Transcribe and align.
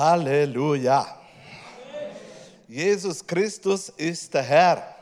Halleluja. 0.00 1.14
Jesus 2.66 3.26
Christus 3.26 3.90
ist 3.90 4.32
der 4.32 4.42
Herr. 4.42 4.96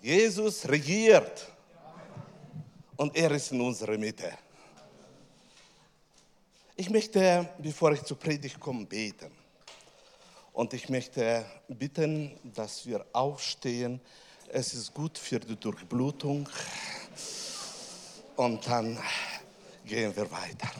Jesus 0.00 0.68
regiert. 0.68 1.48
Und 2.96 3.16
er 3.16 3.32
ist 3.32 3.50
in 3.50 3.60
unserer 3.60 3.98
Mitte. 3.98 4.30
Ich 6.76 6.88
möchte, 6.88 7.48
bevor 7.58 7.90
ich 7.90 8.02
zur 8.04 8.16
Predigt 8.16 8.60
komme, 8.60 8.86
beten. 8.86 9.32
Und 10.52 10.72
ich 10.72 10.88
möchte 10.88 11.44
bitten, 11.66 12.30
dass 12.54 12.86
wir 12.86 13.04
aufstehen. 13.12 14.00
Es 14.50 14.72
ist 14.72 14.94
gut 14.94 15.18
für 15.18 15.40
die 15.40 15.56
Durchblutung. 15.56 16.48
Und 18.36 18.64
dann 18.68 18.96
gehen 19.84 20.14
wir 20.14 20.30
weiter. 20.30 20.70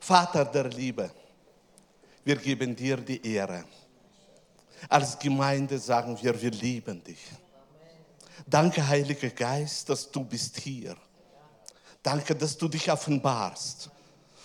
Vater 0.00 0.44
der 0.44 0.64
Liebe, 0.64 1.08
wir 2.24 2.36
geben 2.36 2.74
dir 2.76 2.96
die 2.96 3.24
Ehre. 3.34 3.64
Als 4.88 5.18
Gemeinde 5.18 5.78
sagen 5.78 6.16
wir, 6.20 6.40
wir 6.40 6.50
lieben 6.50 7.02
dich. 7.02 7.20
Danke, 8.46 8.86
Heiliger 8.86 9.30
Geist, 9.30 9.88
dass 9.88 10.10
du 10.10 10.24
bist 10.24 10.58
hier. 10.58 10.96
Danke, 12.02 12.34
dass 12.34 12.56
du 12.56 12.68
dich 12.68 12.90
offenbarst. 12.90 13.90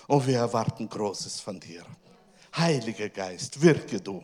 Und 0.07 0.25
wir 0.27 0.37
erwarten 0.37 0.87
Großes 0.87 1.39
von 1.39 1.59
dir. 1.59 1.83
Heiliger 2.55 3.09
Geist, 3.09 3.61
wirke 3.61 3.99
du. 3.99 4.23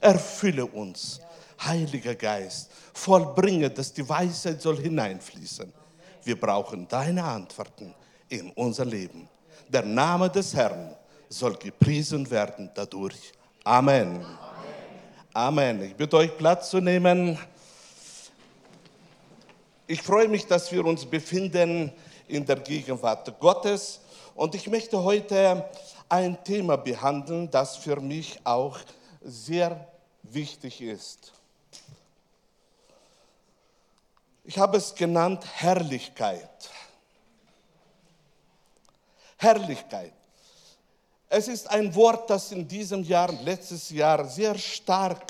Erfülle 0.00 0.66
uns. 0.66 1.20
Heiliger 1.62 2.14
Geist, 2.14 2.70
vollbringe, 2.94 3.68
dass 3.68 3.92
die 3.92 4.08
Weisheit 4.08 4.62
soll 4.62 4.80
hineinfließen. 4.80 5.70
Wir 6.24 6.40
brauchen 6.40 6.88
deine 6.88 7.22
Antworten 7.22 7.94
in 8.28 8.50
unser 8.52 8.86
Leben. 8.86 9.28
Der 9.68 9.82
Name 9.82 10.30
des 10.30 10.54
Herrn 10.54 10.96
soll 11.30 11.56
gepriesen 11.56 12.28
werden 12.28 12.70
dadurch. 12.74 13.32
Amen. 13.62 14.26
Amen. 15.32 15.82
Ich 15.84 15.94
bitte 15.94 16.16
euch 16.16 16.36
Platz 16.36 16.70
zu 16.70 16.80
nehmen. 16.80 17.38
Ich 19.86 20.02
freue 20.02 20.26
mich, 20.28 20.46
dass 20.46 20.70
wir 20.72 20.84
uns 20.84 21.06
befinden 21.06 21.92
in 22.26 22.44
der 22.44 22.56
Gegenwart 22.56 23.38
Gottes 23.38 24.00
und 24.34 24.54
ich 24.56 24.66
möchte 24.68 25.02
heute 25.02 25.64
ein 26.08 26.42
Thema 26.42 26.76
behandeln, 26.76 27.48
das 27.48 27.76
für 27.76 28.00
mich 28.00 28.40
auch 28.42 28.78
sehr 29.22 29.88
wichtig 30.24 30.80
ist. 30.80 31.32
Ich 34.44 34.58
habe 34.58 34.78
es 34.78 34.92
genannt 34.94 35.44
Herrlichkeit. 35.54 36.70
Herrlichkeit. 39.36 40.12
Es 41.32 41.46
ist 41.46 41.70
ein 41.70 41.94
Wort, 41.94 42.28
das 42.28 42.50
in 42.50 42.66
diesem 42.66 43.04
Jahr, 43.04 43.32
letztes 43.44 43.88
Jahr, 43.90 44.26
sehr 44.26 44.58
stark 44.58 45.22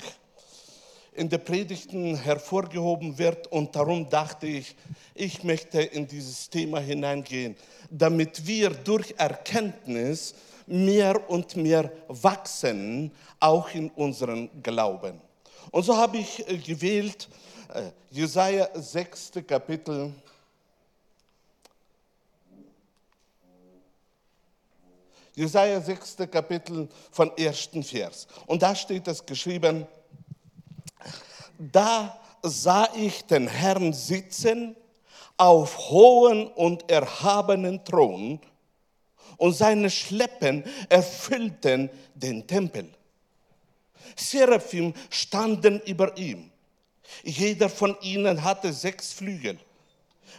in 1.13 1.29
den 1.29 1.43
Predigten 1.43 2.15
hervorgehoben 2.15 3.15
wird. 3.19 3.45
Und 3.51 3.75
darum 3.75 4.09
dachte 4.09 4.47
ich, 4.47 4.75
ich 5.13 5.43
möchte 5.43 5.79
in 5.79 6.07
dieses 6.07 6.49
Thema 6.49 6.79
hineingehen, 6.79 7.55
damit 7.91 8.47
wir 8.47 8.71
durch 8.71 9.13
Erkenntnis 9.15 10.33
mehr 10.65 11.29
und 11.29 11.55
mehr 11.55 11.91
wachsen, 12.07 13.11
auch 13.39 13.69
in 13.69 13.91
unserem 13.91 14.49
Glauben. 14.63 15.21
Und 15.69 15.83
so 15.83 15.95
habe 15.95 16.17
ich 16.17 16.49
äh, 16.49 16.57
gewählt, 16.57 17.29
äh, 17.75 17.91
Jesaja 18.09 18.69
6. 18.73 19.33
Kapitel. 19.45 20.11
Jesaja 25.41 25.81
6. 25.81 26.17
Kapitel 26.29 26.87
von 27.09 27.31
1. 27.35 27.69
Vers. 27.81 28.27
Und 28.45 28.61
da 28.61 28.75
steht 28.75 29.07
es 29.07 29.25
geschrieben, 29.25 29.87
da 31.57 32.19
sah 32.43 32.87
ich 32.95 33.25
den 33.25 33.47
Herrn 33.47 33.91
sitzen 33.91 34.75
auf 35.37 35.89
hohen 35.89 36.45
und 36.45 36.87
erhabenen 36.91 37.83
Thron 37.83 38.39
und 39.37 39.53
seine 39.53 39.89
Schleppen 39.89 40.63
erfüllten 40.89 41.89
den 42.13 42.45
Tempel. 42.45 42.87
Seraphim 44.15 44.93
standen 45.09 45.81
über 45.87 46.15
ihm. 46.17 46.51
Jeder 47.23 47.67
von 47.67 47.97
ihnen 48.01 48.43
hatte 48.43 48.71
sechs 48.71 49.11
Flügel. 49.11 49.57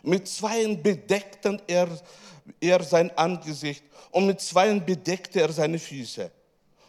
Mit 0.05 0.29
zweien 0.29 0.81
bedeckten 0.81 1.61
er, 1.67 1.89
er 2.61 2.83
sein 2.83 3.17
Angesicht 3.17 3.85
und 4.11 4.27
mit 4.27 4.41
zweien 4.41 4.85
bedeckte 4.85 5.41
er 5.41 5.53
seine 5.53 5.79
Füße. 5.79 6.31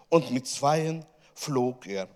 Und 0.10 0.32
mit 0.32 0.48
zweien 0.48 1.06
flog 1.34 1.88
er. 1.88 2.08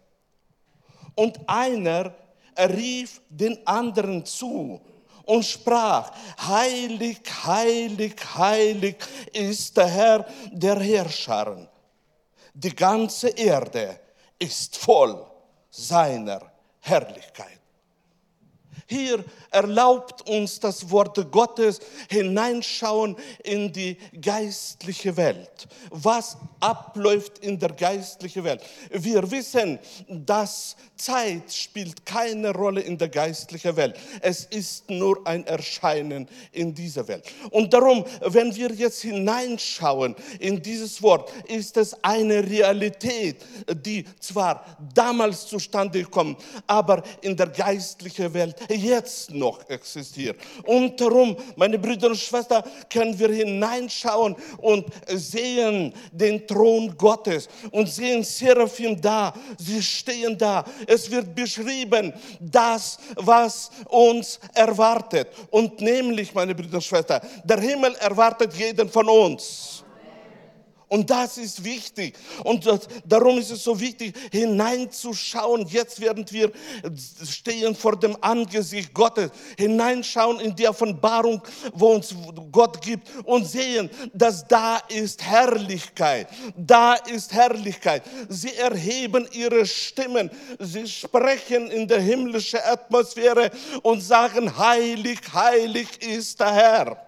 Und 1.15 1.39
einer 1.47 2.13
rief 2.57 3.21
den 3.29 3.65
anderen 3.65 4.25
zu 4.25 4.79
und 5.25 5.43
sprach, 5.43 6.11
heilig, 6.39 7.19
heilig, 7.45 8.15
heilig 8.35 8.97
ist 9.33 9.75
der 9.75 9.87
Herr 9.87 10.25
der 10.51 10.79
Herrscher. 10.79 11.67
Die 12.53 12.75
ganze 12.75 13.29
Erde 13.29 13.99
ist 14.39 14.77
voll 14.77 15.25
seiner 15.69 16.41
Herrlichkeit. 16.79 17.59
Hier 18.87 19.23
erlaubt 19.57 20.27
uns 20.29 20.59
das 20.59 20.91
Wort 20.91 21.31
Gottes 21.31 21.79
hineinschauen 22.09 23.15
in 23.43 23.73
die 23.73 23.97
geistliche 24.21 25.17
Welt. 25.17 25.67
Was 25.89 26.37
abläuft 26.59 27.39
in 27.39 27.57
der 27.57 27.69
geistlichen 27.69 28.43
Welt? 28.43 28.61
Wir 28.91 29.29
wissen, 29.31 29.79
dass 30.07 30.75
Zeit 30.95 31.51
spielt 31.51 32.05
keine 32.05 32.51
Rolle 32.51 32.81
in 32.81 32.99
der 32.99 33.09
geistlichen 33.09 33.75
Welt. 33.75 33.95
Es 34.21 34.45
ist 34.45 34.89
nur 34.91 35.25
ein 35.25 35.45
Erscheinen 35.47 36.27
in 36.51 36.73
dieser 36.73 37.07
Welt. 37.07 37.23
Und 37.49 37.73
darum, 37.73 38.05
wenn 38.21 38.55
wir 38.55 38.71
jetzt 38.71 39.01
hineinschauen 39.01 40.15
in 40.39 40.61
dieses 40.61 41.01
Wort, 41.01 41.31
ist 41.47 41.77
es 41.77 41.95
eine 42.03 42.47
Realität, 42.47 43.37
die 43.85 44.05
zwar 44.19 44.77
damals 44.93 45.47
zustande 45.47 46.03
kommt, 46.03 46.43
aber 46.67 47.01
in 47.21 47.35
der 47.35 47.47
geistlichen 47.47 48.31
Welt 48.35 48.55
jetzt 48.69 49.31
noch 49.31 49.46
existiert. 49.67 50.37
Und 50.63 50.99
darum, 50.99 51.35
meine 51.55 51.77
Brüder 51.77 52.07
und 52.07 52.17
Schwestern, 52.17 52.63
können 52.89 53.17
wir 53.17 53.29
hineinschauen 53.29 54.35
und 54.57 54.85
sehen 55.07 55.93
den 56.11 56.45
Thron 56.47 56.95
Gottes 56.97 57.49
und 57.71 57.87
sehen 57.87 58.23
Seraphim 58.23 58.99
da. 58.99 59.33
Sie 59.57 59.81
stehen 59.81 60.37
da. 60.37 60.63
Es 60.85 61.09
wird 61.09 61.33
beschrieben, 61.33 62.13
das, 62.39 62.97
was 63.15 63.69
uns 63.89 64.39
erwartet. 64.53 65.27
Und 65.51 65.81
nämlich, 65.81 66.33
meine 66.33 66.53
Brüder 66.53 66.75
und 66.75 66.83
Schwestern, 66.83 67.21
der 67.43 67.59
Himmel 67.59 67.93
erwartet 67.95 68.53
jeden 68.53 68.89
von 68.89 69.07
uns. 69.07 69.83
Und 70.89 71.09
das 71.09 71.37
ist 71.37 71.63
wichtig. 71.63 72.15
Und 72.43 72.65
darum 73.05 73.37
ist 73.37 73.51
es 73.51 73.63
so 73.63 73.77
wichtig, 73.79 74.15
hineinzuschauen, 74.31 75.67
jetzt 75.67 75.99
während 75.99 76.31
wir 76.31 76.51
stehen 77.29 77.75
vor 77.75 77.97
dem 77.97 78.17
Angesicht 78.21 78.93
Gottes, 78.93 79.31
hineinschauen 79.57 80.39
in 80.39 80.55
die 80.55 80.67
Offenbarung, 80.67 81.41
wo 81.73 81.87
uns 81.95 82.15
Gott 82.51 82.81
gibt 82.81 83.09
und 83.25 83.45
sehen, 83.45 83.89
dass 84.13 84.47
da 84.47 84.77
ist 84.87 85.23
Herrlichkeit. 85.23 86.29
Da 86.55 86.93
ist 86.93 87.33
Herrlichkeit. 87.33 88.03
Sie 88.29 88.55
erheben 88.55 89.27
ihre 89.31 89.65
Stimmen. 89.65 90.29
Sie 90.59 90.87
sprechen 90.87 91.69
in 91.69 91.87
der 91.87 91.99
himmlischen 91.99 92.59
Atmosphäre 92.63 93.51
und 93.83 94.01
sagen, 94.01 94.57
heilig, 94.57 95.19
heilig 95.33 95.87
ist 96.01 96.39
der 96.39 96.53
Herr. 96.53 97.06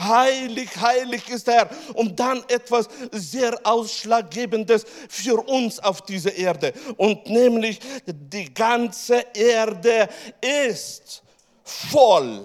Heilig, 0.00 0.70
heilig 0.76 1.28
ist 1.28 1.46
Herr. 1.46 1.68
Und 1.94 2.18
dann 2.18 2.44
etwas 2.48 2.88
sehr 3.12 3.58
Ausschlaggebendes 3.64 4.84
für 5.08 5.36
uns 5.48 5.78
auf 5.78 6.02
dieser 6.02 6.34
Erde. 6.34 6.72
Und 6.96 7.26
nämlich 7.26 7.80
die 8.06 8.52
ganze 8.52 9.24
Erde 9.34 10.08
ist 10.40 11.22
voll 11.64 12.44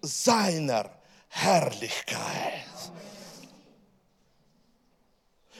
seiner 0.00 0.90
Herrlichkeit. 1.28 2.62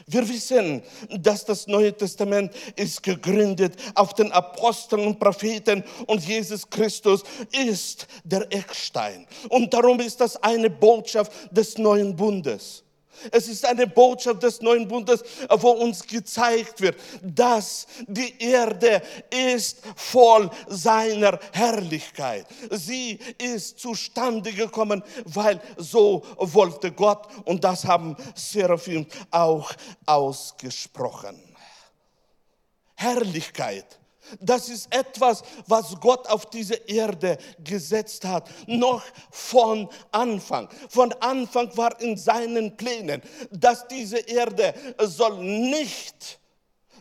Wir 0.06 0.28
wissen, 0.28 0.82
dass 1.10 1.44
das 1.44 1.66
Neue 1.66 1.96
Testament 1.96 2.52
ist 2.76 3.02
gegründet 3.02 3.74
auf 3.94 4.14
den 4.14 4.32
Aposteln 4.32 5.06
und 5.06 5.20
Propheten 5.20 5.84
und 6.06 6.26
Jesus 6.26 6.68
Christus 6.68 7.22
ist 7.66 8.06
der 8.24 8.46
Eckstein. 8.52 9.26
Und 9.48 9.72
darum 9.72 10.00
ist 10.00 10.20
das 10.20 10.36
eine 10.42 10.70
Botschaft 10.70 11.32
des 11.50 11.78
neuen 11.78 12.14
Bundes. 12.16 12.84
Es 13.30 13.48
ist 13.48 13.64
eine 13.64 13.86
Botschaft 13.86 14.42
des 14.42 14.60
neuen 14.60 14.88
Bundes, 14.88 15.22
wo 15.48 15.70
uns 15.70 16.06
gezeigt 16.06 16.80
wird, 16.80 16.98
dass 17.22 17.86
die 18.06 18.34
Erde 18.42 19.02
ist 19.30 19.78
voll 19.96 20.50
seiner 20.68 21.38
Herrlichkeit. 21.52 22.46
Sie 22.70 23.18
ist 23.38 23.78
zustande 23.78 24.52
gekommen, 24.52 25.02
weil 25.24 25.60
so 25.76 26.22
wollte 26.38 26.92
Gott 26.92 27.28
und 27.44 27.62
das 27.64 27.84
haben 27.84 28.16
Seraphim 28.34 29.06
auch 29.30 29.72
ausgesprochen. 30.06 31.40
Herrlichkeit 32.94 33.98
das 34.40 34.68
ist 34.68 34.94
etwas, 34.94 35.42
was 35.66 35.98
Gott 36.00 36.28
auf 36.28 36.46
diese 36.46 36.74
Erde 36.74 37.38
gesetzt 37.62 38.24
hat, 38.24 38.48
noch 38.66 39.02
von 39.30 39.88
Anfang. 40.10 40.68
Von 40.88 41.12
Anfang 41.20 41.76
war 41.76 42.00
in 42.00 42.16
seinen 42.16 42.76
Plänen, 42.76 43.22
dass 43.50 43.86
diese 43.88 44.18
Erde 44.18 44.74
soll 44.98 45.38
nicht 45.42 46.38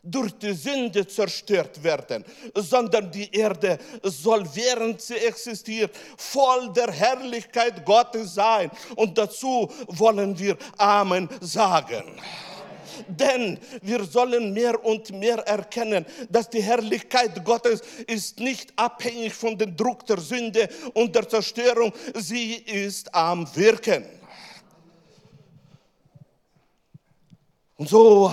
durch 0.04 0.32
die 0.40 0.54
Sünde 0.54 1.06
zerstört 1.06 1.84
werden, 1.84 2.26
sondern 2.56 3.12
die 3.12 3.32
Erde 3.32 3.78
soll, 4.02 4.48
während 4.56 5.00
sie 5.00 5.18
existiert, 5.18 5.96
voll 6.18 6.74
der 6.74 6.92
Herrlichkeit 6.92 7.86
Gottes 7.86 8.34
sein. 8.34 8.72
Und 8.96 9.18
dazu 9.18 9.72
wollen 9.88 10.38
wir 10.40 10.58
Amen 10.78 11.30
sagen 11.40 12.20
denn 13.08 13.60
wir 13.82 14.04
sollen 14.04 14.54
mehr 14.54 14.84
und 14.84 15.12
mehr 15.12 15.40
erkennen, 15.40 16.06
dass 16.30 16.50
die 16.50 16.62
Herrlichkeit 16.62 17.44
Gottes 17.44 17.82
ist 18.08 18.40
nicht 18.40 18.74
abhängig 18.76 19.34
von 19.34 19.58
dem 19.58 19.76
Druck 19.76 20.06
der 20.06 20.20
Sünde 20.20 20.70
und 20.94 21.16
der 21.16 21.28
Zerstörung, 21.28 21.94
sie 22.16 22.56
ist 22.56 23.14
am 23.14 23.48
Wirken. 23.56 24.06
Und 27.78 27.90
so 27.90 28.32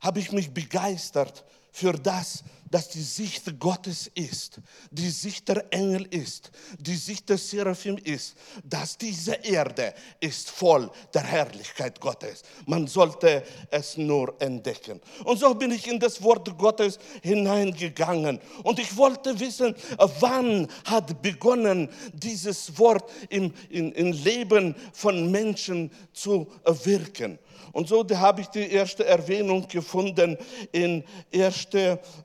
habe 0.00 0.18
ich 0.18 0.32
mich 0.32 0.52
begeistert 0.52 1.44
für 1.70 1.92
das, 1.92 2.42
dass 2.74 2.88
die 2.88 3.02
Sicht 3.02 3.60
Gottes 3.60 4.10
ist, 4.16 4.58
die 4.90 5.08
Sicht 5.08 5.48
der 5.48 5.64
Engel 5.72 6.08
ist, 6.10 6.50
die 6.76 6.96
Sicht 6.96 7.28
der 7.28 7.38
Seraphim 7.38 7.96
ist, 8.02 8.34
dass 8.64 8.98
diese 8.98 9.34
Erde 9.34 9.94
ist 10.18 10.50
voll 10.50 10.90
der 11.14 11.22
Herrlichkeit 11.22 12.00
Gottes. 12.00 12.42
Man 12.66 12.88
sollte 12.88 13.44
es 13.70 13.96
nur 13.96 14.34
entdecken. 14.42 15.00
Und 15.22 15.38
so 15.38 15.54
bin 15.54 15.70
ich 15.70 15.86
in 15.86 16.00
das 16.00 16.20
Wort 16.20 16.58
Gottes 16.58 16.98
hineingegangen 17.22 18.40
und 18.64 18.80
ich 18.80 18.96
wollte 18.96 19.38
wissen, 19.38 19.76
wann 20.18 20.66
hat 20.84 21.22
begonnen 21.22 21.88
dieses 22.12 22.76
Wort 22.76 23.08
im, 23.28 23.54
im, 23.70 23.92
im 23.92 24.10
Leben 24.10 24.74
von 24.92 25.30
Menschen 25.30 25.92
zu 26.12 26.50
wirken. 26.82 27.38
Und 27.74 27.88
so 27.88 28.06
habe 28.08 28.40
ich 28.40 28.46
die 28.46 28.70
erste 28.70 29.04
Erwähnung 29.04 29.66
gefunden 29.68 30.38
in 30.72 31.04
1. 31.34 31.68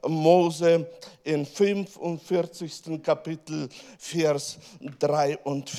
Mose 0.08 0.88
im 1.24 1.46
45. 1.46 3.02
Kapitel, 3.04 3.68
Vers 3.98 4.60
3 5.00 5.40
und 5.40 5.72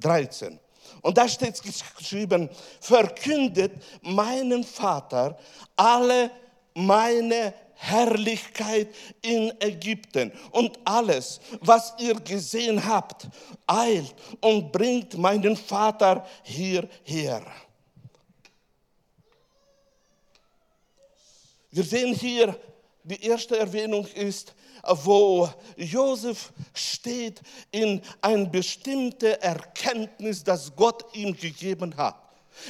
13. 0.00 0.58
Und 1.02 1.18
da 1.18 1.28
steht 1.28 1.60
geschrieben, 1.62 2.48
verkündet 2.80 3.72
meinem 4.02 4.64
Vater 4.64 5.38
alle 5.76 6.30
meine 6.74 7.52
Herrlichkeit 7.74 8.88
in 9.20 9.52
Ägypten 9.60 10.32
und 10.52 10.78
alles, 10.84 11.40
was 11.60 11.92
ihr 11.98 12.14
gesehen 12.14 12.82
habt, 12.86 13.28
eilt 13.66 14.14
und 14.40 14.72
bringt 14.72 15.18
meinen 15.18 15.56
Vater 15.56 16.24
hierher. 16.44 17.42
Wir 21.72 21.84
sehen 21.84 22.14
hier, 22.14 22.56
die 23.02 23.24
erste 23.24 23.58
Erwähnung 23.58 24.06
ist, 24.06 24.54
wo 24.84 25.48
Josef 25.76 26.52
steht 26.74 27.40
in 27.70 28.02
eine 28.20 28.46
bestimmte 28.46 29.40
Erkenntnis, 29.42 30.44
das 30.44 30.76
Gott 30.76 31.04
ihm 31.14 31.34
gegeben 31.34 31.96
hat. 31.96 32.21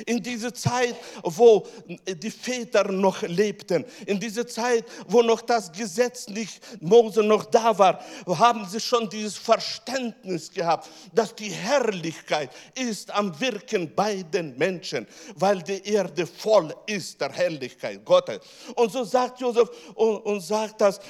In 0.07 0.23
dieser 0.23 0.55
Zeit, 0.55 0.95
wo 1.23 1.67
die 2.07 2.31
Väter 2.31 2.91
noch 2.91 3.23
lebten, 3.23 3.85
in 4.07 4.19
dieser 4.19 4.47
Zeit, 4.47 4.85
wo 5.07 5.23
noch 5.23 5.41
das 5.41 5.71
Gesetz 5.73 6.29
nicht, 6.29 6.61
Mose 6.81 7.23
noch 7.23 7.45
da 7.45 7.77
war, 7.79 8.05
haben 8.27 8.67
sie 8.67 8.81
schon 8.81 9.09
dieses 9.09 9.37
Verständnis 9.37 10.51
gehabt, 10.51 10.89
dass 11.13 11.35
die 11.35 11.51
Herrlichkeit 11.51 12.51
ist 12.75 13.11
am 13.11 13.39
Wirken 13.41 13.95
bei 13.95 14.23
den 14.23 14.57
Menschen, 14.57 15.07
weil 15.37 15.63
die 15.63 15.85
Erde 15.87 16.27
voll 16.27 16.75
ist 16.87 17.21
der 17.21 17.33
Herrlichkeit 17.33 18.05
Gottes. 18.05 18.41
Und 18.75 18.93
so 18.93 19.05
sagt 19.05 19.41
Josef 19.41 19.69
und, 19.95 20.19
und 20.19 20.41
sagt 20.41 20.81
das, 20.81 21.01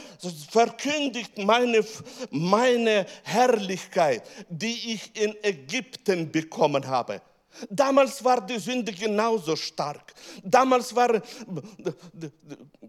verkündigt 0.50 1.38
meine, 1.38 1.84
meine 2.30 3.06
Herrlichkeit, 3.22 4.22
die 4.48 4.94
ich 4.94 5.10
in 5.20 5.34
Ägypten 5.42 6.30
bekommen 6.30 6.86
habe. 6.86 7.20
Damals 7.69 8.22
war 8.25 8.40
die 8.40 8.58
Sünde 8.58 8.93
genauso 8.93 9.56
stark. 9.56 10.14
Damals 10.43 10.94
war 10.94 11.20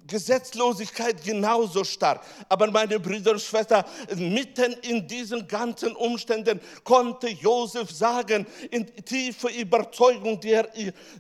Gesetzlosigkeit 0.08 1.24
genauso 1.24 1.84
stark. 1.84 2.22
Aber 2.50 2.70
meine 2.70 3.00
Brüder 3.00 3.32
und 3.32 3.42
Schwestern, 3.42 3.84
mitten 4.16 4.74
in 4.84 5.08
diesen 5.08 5.48
ganzen 5.48 5.96
Umständen 5.96 6.60
konnte 6.84 7.30
Josef 7.30 7.92
sagen, 7.92 8.46
in 8.72 8.86
tiefer 9.06 9.52
Überzeugung, 9.54 10.40
die 10.40 10.52
er 10.52 10.70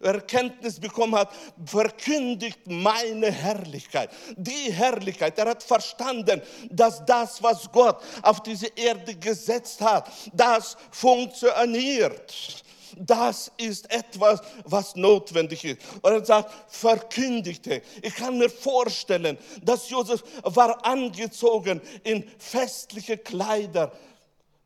Erkenntnis 0.01 0.79
bekommen 0.79 1.15
hat, 1.15 1.31
verkündigt 1.65 2.59
meine 2.65 3.31
Herrlichkeit. 3.31 4.09
Die 4.35 4.71
Herrlichkeit. 4.71 5.37
Er 5.37 5.49
hat 5.49 5.63
verstanden, 5.63 6.41
dass 6.69 7.05
das, 7.05 7.41
was 7.41 7.71
Gott 7.71 8.01
auf 8.21 8.41
diese 8.43 8.67
Erde 8.67 9.15
gesetzt 9.15 9.81
hat, 9.81 10.09
das 10.33 10.77
funktioniert. 10.91 12.63
Das 12.97 13.51
ist 13.57 13.91
etwas, 13.91 14.41
was 14.65 14.95
notwendig 14.95 15.65
ist. 15.65 15.79
Und 16.01 16.11
er 16.11 16.25
sagt, 16.25 16.51
verkündigte. 16.67 17.81
Ich 18.01 18.15
kann 18.15 18.37
mir 18.37 18.49
vorstellen, 18.49 19.37
dass 19.63 19.89
Josef 19.89 20.23
war 20.43 20.85
angezogen 20.85 21.81
in 22.03 22.27
festliche 22.37 23.17
Kleider 23.17 23.91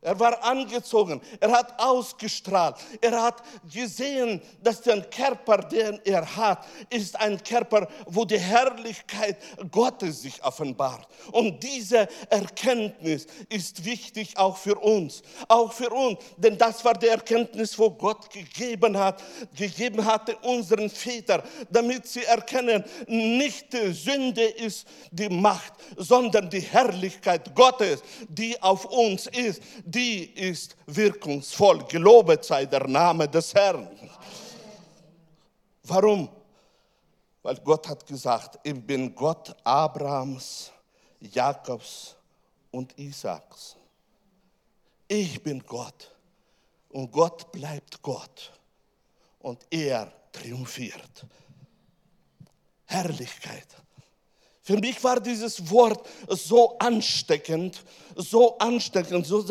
er 0.00 0.18
war 0.20 0.44
angezogen, 0.44 1.20
er 1.40 1.50
hat 1.50 1.74
ausgestrahlt, 1.80 2.76
er 3.00 3.20
hat 3.20 3.42
gesehen, 3.72 4.40
dass 4.62 4.80
der 4.80 5.02
Körper, 5.02 5.58
den 5.58 5.98
er 6.04 6.36
hat, 6.36 6.64
ist 6.88 7.18
ein 7.18 7.42
Körper, 7.42 7.88
wo 8.06 8.24
die 8.24 8.38
Herrlichkeit 8.38 9.38
Gottes 9.72 10.22
sich 10.22 10.42
offenbart. 10.44 11.08
Und 11.32 11.60
diese 11.64 12.06
Erkenntnis 12.30 13.26
ist 13.48 13.84
wichtig 13.84 14.38
auch 14.38 14.56
für 14.56 14.76
uns, 14.76 15.22
auch 15.48 15.72
für 15.72 15.90
uns, 15.90 16.18
denn 16.36 16.56
das 16.56 16.84
war 16.84 16.94
die 16.94 17.08
Erkenntnis, 17.08 17.76
wo 17.76 17.90
Gott 17.90 18.30
gegeben 18.30 18.96
hat, 18.96 19.20
gegeben 19.56 20.04
hatte 20.04 20.36
unseren 20.42 20.88
Vätern, 20.90 21.42
damit 21.70 22.06
sie 22.06 22.22
erkennen, 22.22 22.84
nicht 23.08 23.72
die 23.72 23.92
Sünde 23.92 24.44
ist 24.44 24.86
die 25.10 25.28
Macht, 25.28 25.72
sondern 25.96 26.48
die 26.48 26.60
Herrlichkeit 26.60 27.52
Gottes, 27.56 28.00
die 28.28 28.60
auf 28.62 28.84
uns 28.84 29.26
ist 29.26 29.60
die 29.88 30.24
ist 30.34 30.76
wirkungsvoll. 30.86 31.84
Gelobet 31.88 32.44
sei 32.44 32.66
der 32.66 32.86
Name 32.86 33.26
des 33.28 33.54
Herrn. 33.54 33.88
Warum? 35.84 36.28
Weil 37.42 37.56
Gott 37.56 37.88
hat 37.88 38.06
gesagt, 38.06 38.58
ich 38.62 38.74
bin 38.74 39.14
Gott 39.14 39.56
Abrahams, 39.64 40.70
Jakobs 41.20 42.14
und 42.70 42.98
Isaaks. 42.98 43.76
Ich 45.06 45.42
bin 45.42 45.62
Gott 45.64 46.14
und 46.90 47.10
Gott 47.10 47.50
bleibt 47.50 48.02
Gott 48.02 48.52
und 49.38 49.64
er 49.70 50.12
triumphiert. 50.32 51.24
Herrlichkeit. 52.84 53.68
Für 54.68 54.76
mich 54.76 55.02
war 55.02 55.18
dieses 55.18 55.70
Wort 55.70 56.06
so 56.28 56.76
ansteckend, 56.78 57.82
so 58.14 58.58
ansteckend. 58.58 59.26
So 59.26 59.42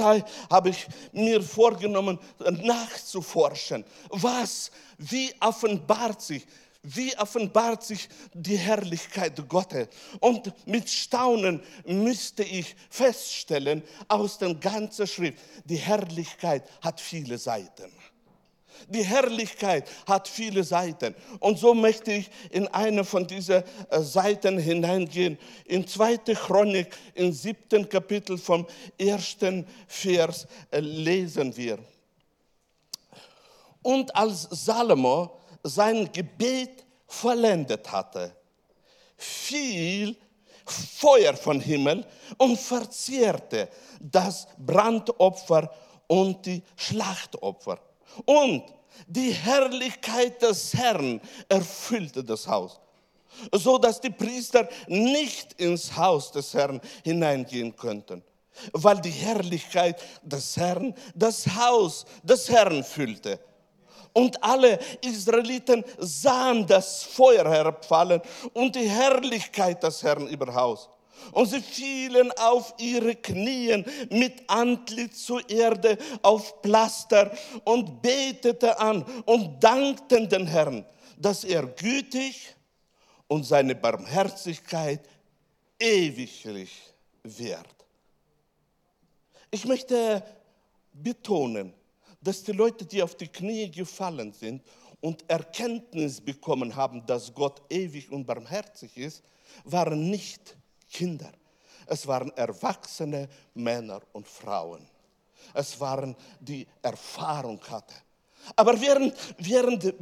habe 0.47 0.69
ich 0.69 0.85
mir 1.11 1.41
vorgenommen, 1.41 2.19
nachzuforschen. 2.37 3.83
Was, 4.09 4.69
wie 4.99 5.33
offenbart 5.39 6.21
sich, 6.21 6.45
wie 6.83 7.17
offenbart 7.17 7.83
sich 7.83 8.07
die 8.31 8.57
Herrlichkeit 8.57 9.49
Gottes. 9.49 9.87
Und 10.19 10.53
mit 10.67 10.87
Staunen 10.87 11.63
müsste 11.83 12.43
ich 12.43 12.75
feststellen 12.87 13.81
aus 14.07 14.37
der 14.37 14.53
ganzen 14.53 15.07
Schrift, 15.07 15.39
die 15.65 15.77
Herrlichkeit 15.77 16.63
hat 16.81 17.01
viele 17.01 17.39
Seiten. 17.39 17.91
Die 18.87 19.03
Herrlichkeit 19.03 19.89
hat 20.07 20.27
viele 20.27 20.63
Seiten. 20.63 21.15
Und 21.39 21.59
so 21.59 21.73
möchte 21.73 22.11
ich 22.13 22.29
in 22.49 22.67
eine 22.69 23.03
von 23.03 23.25
diesen 23.27 23.63
äh, 23.89 24.01
Seiten 24.01 24.57
hineingehen. 24.57 25.37
In 25.65 25.87
2. 25.87 26.17
Chronik, 26.33 26.95
im 27.13 27.31
siebten 27.31 27.87
Kapitel 27.87 28.37
vom 28.37 28.65
ersten 28.97 29.65
Vers 29.87 30.47
äh, 30.71 30.79
lesen 30.79 31.55
wir. 31.55 31.79
Und 33.81 34.15
als 34.15 34.43
Salomo 34.51 35.39
sein 35.63 36.09
Gebet 36.11 36.85
vollendet 37.07 37.91
hatte, 37.91 38.35
fiel 39.17 40.15
Feuer 40.65 41.33
vom 41.33 41.59
Himmel 41.59 42.05
und 42.37 42.59
verzehrte 42.59 43.69
das 43.99 44.47
Brandopfer 44.57 45.71
und 46.07 46.45
die 46.45 46.61
Schlachtopfer. 46.75 47.79
Und 48.25 48.63
die 49.05 49.31
Herrlichkeit 49.31 50.41
des 50.41 50.73
Herrn 50.73 51.21
erfüllte 51.47 52.23
das 52.23 52.47
Haus, 52.47 52.79
so 53.53 53.77
dass 53.77 54.01
die 54.01 54.09
Priester 54.09 54.67
nicht 54.87 55.53
ins 55.53 55.95
Haus 55.95 56.31
des 56.31 56.53
Herrn 56.53 56.81
hineingehen 57.03 57.75
könnten, 57.75 58.23
weil 58.73 58.99
die 58.99 59.11
Herrlichkeit 59.11 60.01
des 60.23 60.57
Herrn 60.57 60.95
das 61.13 61.45
Haus 61.55 62.05
des 62.23 62.49
Herrn 62.49 62.83
füllte. 62.83 63.39
Und 64.13 64.43
alle 64.43 64.79
Israeliten 65.01 65.83
sahen 65.99 66.65
das 66.65 67.03
Feuer 67.03 67.47
herabfallen 67.47 68.19
und 68.53 68.75
die 68.75 68.89
Herrlichkeit 68.89 69.83
des 69.83 70.01
Herrn 70.01 70.27
über 70.27 70.51
Haus. 70.55 70.89
Und 71.31 71.47
sie 71.47 71.61
fielen 71.61 72.31
auf 72.33 72.73
ihre 72.77 73.15
Knien 73.15 73.85
mit 74.09 74.43
Antlitz 74.47 75.25
zur 75.25 75.47
Erde 75.49 75.97
auf 76.21 76.61
Pflaster 76.61 77.31
und 77.63 78.01
beteten 78.01 78.69
an 78.69 79.03
und 79.25 79.61
dankten 79.63 80.29
den 80.29 80.47
Herrn, 80.47 80.85
dass 81.17 81.43
er 81.43 81.65
gütig 81.65 82.55
und 83.27 83.43
seine 83.43 83.75
Barmherzigkeit 83.75 85.01
ewiglich 85.79 86.71
wird. 87.23 87.75
Ich 89.51 89.65
möchte 89.65 90.23
betonen, 90.93 91.73
dass 92.21 92.43
die 92.43 92.51
Leute, 92.51 92.85
die 92.85 93.01
auf 93.01 93.15
die 93.15 93.27
Knie 93.27 93.69
gefallen 93.69 94.33
sind 94.33 94.61
und 94.99 95.29
Erkenntnis 95.29 96.19
bekommen 96.19 96.75
haben, 96.75 97.05
dass 97.05 97.33
Gott 97.33 97.61
ewig 97.69 98.11
und 98.11 98.25
barmherzig 98.25 98.97
ist, 98.97 99.23
waren 99.63 100.09
nicht 100.09 100.56
Kinder. 100.89 101.31
Es 101.85 102.05
waren 102.05 102.31
erwachsene 102.35 103.29
Männer 103.53 104.01
und 104.11 104.27
Frauen. 104.27 104.87
Es 105.53 105.79
waren, 105.79 106.15
die 106.39 106.67
Erfahrung 106.81 107.59
hatten. 107.69 107.95
Aber 108.55 108.79
während, 108.79 109.13
während 109.39 109.93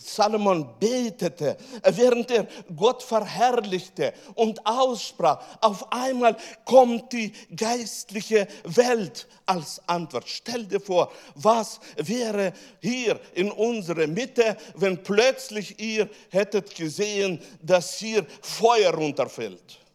Salomon 0.00 0.78
betete, 0.78 1.56
während 1.84 2.30
er 2.30 2.46
Gott 2.74 3.02
verherrlichte 3.02 4.12
und 4.34 4.64
aussprach, 4.66 5.40
auf 5.60 5.92
einmal 5.92 6.36
kommt 6.64 7.12
die 7.12 7.32
geistliche 7.54 8.48
Welt 8.64 9.28
als 9.44 9.80
Antwort. 9.86 10.24
Stell 10.26 10.66
dir 10.66 10.80
vor, 10.80 11.12
was 11.34 11.78
wäre 11.96 12.52
hier 12.80 13.20
in 13.34 13.50
unserer 13.50 14.06
Mitte, 14.06 14.56
wenn 14.74 15.02
plötzlich 15.02 15.78
ihr 15.78 16.08
hättet 16.30 16.74
gesehen, 16.74 17.40
dass 17.62 17.98
hier 17.98 18.26
Feuer 18.40 18.92
runterfällt. 18.94 19.85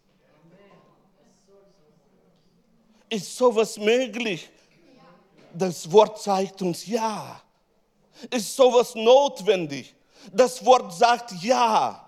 Ist 3.12 3.36
sowas 3.36 3.78
möglich? 3.78 4.50
Das 5.54 5.92
Wort 5.92 6.22
zeigt 6.22 6.62
uns 6.62 6.88
ja. 6.88 7.42
Ist 8.30 8.56
sowas 8.56 8.96
notwendig? 8.96 9.94
Das 10.32 10.66
Wort 10.66 10.94
sagt 10.94 11.34
ja. 11.44 12.08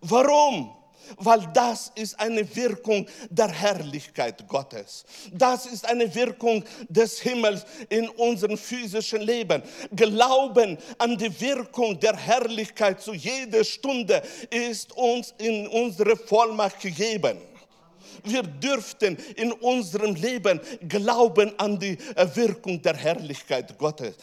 Warum? 0.00 0.74
Weil 1.18 1.48
das 1.54 1.92
ist 1.94 2.18
eine 2.18 2.56
Wirkung 2.56 3.06
der 3.30 3.50
Herrlichkeit 3.50 4.48
Gottes. 4.48 5.04
Das 5.32 5.66
ist 5.66 5.86
eine 5.86 6.12
Wirkung 6.12 6.64
des 6.88 7.20
Himmels 7.20 7.64
in 7.88 8.08
unserem 8.08 8.58
physischen 8.58 9.20
Leben. 9.20 9.62
Glauben 9.94 10.76
an 10.98 11.16
die 11.16 11.40
Wirkung 11.40 12.00
der 12.00 12.16
Herrlichkeit 12.16 13.00
zu 13.00 13.14
jeder 13.14 13.62
Stunde 13.62 14.20
ist 14.50 14.90
uns 14.96 15.34
in 15.38 15.68
unsere 15.68 16.16
Vollmacht 16.16 16.80
gegeben 16.80 17.38
wir 18.24 18.42
dürften 18.42 19.16
in 19.36 19.52
unserem 19.52 20.14
Leben 20.14 20.60
glauben 20.88 21.52
an 21.58 21.78
die 21.78 21.98
Wirkung 22.34 22.80
der 22.80 22.96
Herrlichkeit 22.96 23.76
Gottes. 23.78 24.16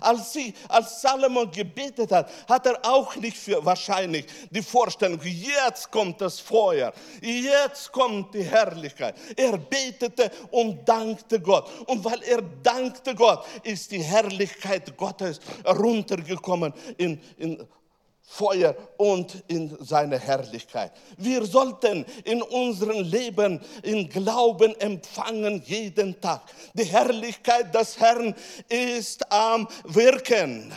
Als, 0.00 0.32
sie, 0.32 0.54
als 0.68 1.00
Salomon 1.00 1.50
gebetet 1.50 2.10
hat, 2.12 2.30
hat 2.48 2.66
er 2.66 2.78
auch 2.82 3.14
nicht 3.16 3.36
für 3.36 3.64
wahrscheinlich 3.64 4.26
die 4.50 4.62
Vorstellung, 4.62 5.20
jetzt 5.22 5.90
kommt 5.90 6.20
das 6.20 6.40
Feuer, 6.40 6.92
jetzt 7.20 7.92
kommt 7.92 8.34
die 8.34 8.44
Herrlichkeit. 8.44 9.14
Er 9.36 9.56
betete 9.58 10.30
und 10.50 10.88
dankte 10.88 11.40
Gott. 11.40 11.68
Und 11.86 12.04
weil 12.04 12.22
er 12.22 12.42
dankte 12.62 13.14
Gott, 13.14 13.44
ist 13.62 13.90
die 13.90 14.02
Herrlichkeit 14.02 14.96
Gottes 14.96 15.40
runtergekommen 15.64 16.72
in, 16.96 17.20
in 17.38 17.66
Feuer 18.32 18.74
und 18.96 19.44
in 19.48 19.76
seine 19.84 20.18
Herrlichkeit. 20.18 20.92
Wir 21.18 21.44
sollten 21.44 22.06
in 22.24 22.40
unserem 22.40 23.02
Leben 23.02 23.60
in 23.82 24.08
Glauben 24.08 24.74
empfangen 24.80 25.62
jeden 25.66 26.18
Tag. 26.18 26.40
Die 26.72 26.84
Herrlichkeit 26.84 27.74
des 27.74 28.00
Herrn 28.00 28.34
ist 28.70 29.30
am 29.30 29.68
Wirken. 29.84 30.72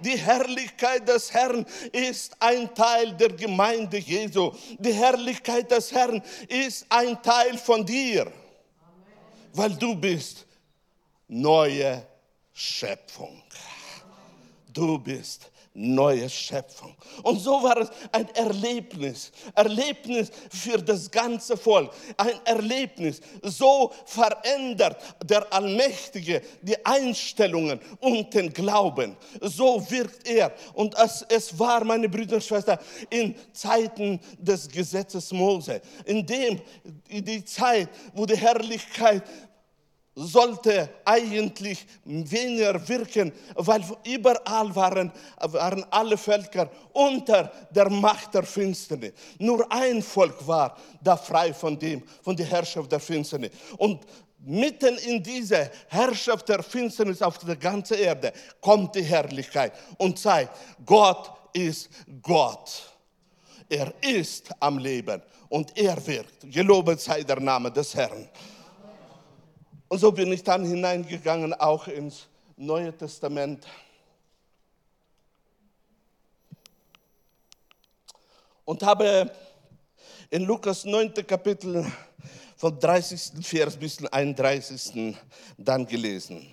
Die 0.00 0.18
Herrlichkeit 0.18 1.08
des 1.08 1.32
Herrn 1.32 1.64
ist 1.92 2.34
ein 2.40 2.74
Teil 2.74 3.12
der 3.12 3.28
Gemeinde 3.28 3.98
Jesu. 3.98 4.50
Die 4.76 4.92
Herrlichkeit 4.92 5.70
des 5.70 5.92
Herrn 5.92 6.20
ist 6.48 6.84
ein 6.88 7.22
Teil 7.22 7.58
von 7.58 7.86
dir, 7.86 8.26
weil 9.52 9.76
du 9.76 9.94
bist 9.94 10.46
neue 11.28 12.04
Schöpfung. 12.52 13.40
Du 14.72 14.98
bist 14.98 15.52
neue 15.74 16.28
Schöpfung. 16.28 16.94
Und 17.22 17.40
so 17.40 17.62
war 17.62 17.78
es 17.78 17.90
ein 18.12 18.28
Erlebnis, 18.34 19.32
Erlebnis 19.54 20.30
für 20.50 20.78
das 20.78 21.10
ganze 21.10 21.56
Volk, 21.56 21.92
ein 22.16 22.34
Erlebnis. 22.44 23.20
So 23.42 23.92
verändert 24.04 24.96
der 25.24 25.50
Allmächtige 25.52 26.42
die 26.60 26.84
Einstellungen 26.84 27.80
und 28.00 28.32
den 28.34 28.52
Glauben. 28.52 29.16
So 29.40 29.84
wirkt 29.90 30.28
er. 30.28 30.52
Und 30.74 30.94
es, 30.98 31.24
es 31.28 31.58
war, 31.58 31.84
meine 31.84 32.08
Brüder 32.08 32.36
und 32.36 32.44
Schwestern, 32.44 32.78
in 33.08 33.34
Zeiten 33.52 34.20
des 34.38 34.68
Gesetzes 34.68 35.32
Mose, 35.32 35.80
in 36.04 36.26
dem, 36.26 36.60
in 37.08 37.24
die 37.24 37.44
Zeit, 37.44 37.88
wo 38.12 38.26
die 38.26 38.36
Herrlichkeit 38.36 39.22
sollte 40.14 40.88
eigentlich 41.04 41.86
weniger 42.04 42.86
wirken, 42.88 43.32
weil 43.54 43.82
überall 44.04 44.74
waren, 44.74 45.12
waren 45.38 45.84
alle 45.90 46.18
Völker 46.18 46.70
unter 46.92 47.50
der 47.70 47.88
Macht 47.88 48.34
der 48.34 48.42
Finsternis. 48.42 49.12
Nur 49.38 49.70
ein 49.72 50.02
Volk 50.02 50.46
war 50.46 50.76
da 51.02 51.16
frei 51.16 51.54
von 51.54 51.78
dem, 51.78 52.02
von 52.22 52.36
der 52.36 52.46
Herrschaft 52.46 52.92
der 52.92 53.00
Finsternis. 53.00 53.52
Und 53.78 54.00
mitten 54.44 54.98
in 54.98 55.22
diese 55.22 55.70
Herrschaft 55.88 56.48
der 56.48 56.62
Finsternis 56.62 57.22
auf 57.22 57.38
der 57.38 57.56
ganzen 57.56 57.98
Erde 57.98 58.32
kommt 58.60 58.94
die 58.94 59.02
Herrlichkeit 59.02 59.72
und 59.96 60.18
zeigt, 60.18 60.50
Gott 60.84 61.30
ist 61.54 61.88
Gott. 62.20 62.92
Er 63.68 63.92
ist 64.02 64.50
am 64.60 64.76
Leben 64.76 65.22
und 65.48 65.74
er 65.78 66.06
wirkt. 66.06 66.50
Gelobet 66.52 67.00
sei 67.00 67.22
der 67.22 67.40
Name 67.40 67.70
des 67.70 67.94
Herrn. 67.94 68.28
Und 69.92 69.98
so 69.98 70.10
bin 70.10 70.32
ich 70.32 70.42
dann 70.42 70.64
hineingegangen, 70.64 71.52
auch 71.52 71.86
ins 71.86 72.26
Neue 72.56 72.96
Testament. 72.96 73.66
Und 78.64 78.82
habe 78.82 79.30
in 80.30 80.44
Lukas 80.44 80.86
9. 80.86 81.12
Kapitel 81.26 81.84
vom 82.56 82.80
30. 82.80 83.46
Vers 83.46 83.76
bis 83.76 83.96
zum 83.96 84.08
31. 84.10 85.14
dann 85.58 85.86
gelesen. 85.86 86.46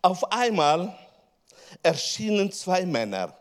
Auf 0.00 0.30
einmal 0.30 0.96
erschienen 1.82 2.52
zwei 2.52 2.86
Männer 2.86 3.36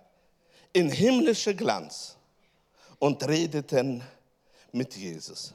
in 0.73 0.89
himmlischer 0.89 1.53
Glanz 1.53 2.17
und 2.97 3.21
redeten 3.27 4.01
mit 4.71 4.95
Jesus. 4.95 5.53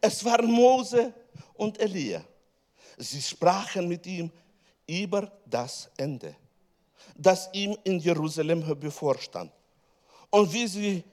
Es 0.00 0.24
waren 0.24 0.50
Mose 0.50 1.14
und 1.54 1.78
Elia. 1.78 2.24
Sie 2.96 3.20
sprachen 3.20 3.88
mit 3.88 4.06
ihm 4.06 4.30
über 4.86 5.30
das 5.44 5.90
Ende, 5.96 6.34
das 7.14 7.48
ihm 7.52 7.76
in 7.84 7.98
Jerusalem 7.98 8.64
bevorstand 8.78 9.52
und 10.30 10.52
wie 10.52 10.66
sie 10.66 11.04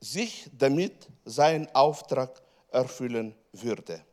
sich 0.00 0.48
damit 0.56 1.08
seinen 1.24 1.72
Auftrag 1.74 2.42
erfüllen 2.70 3.34
würde. 3.52 4.04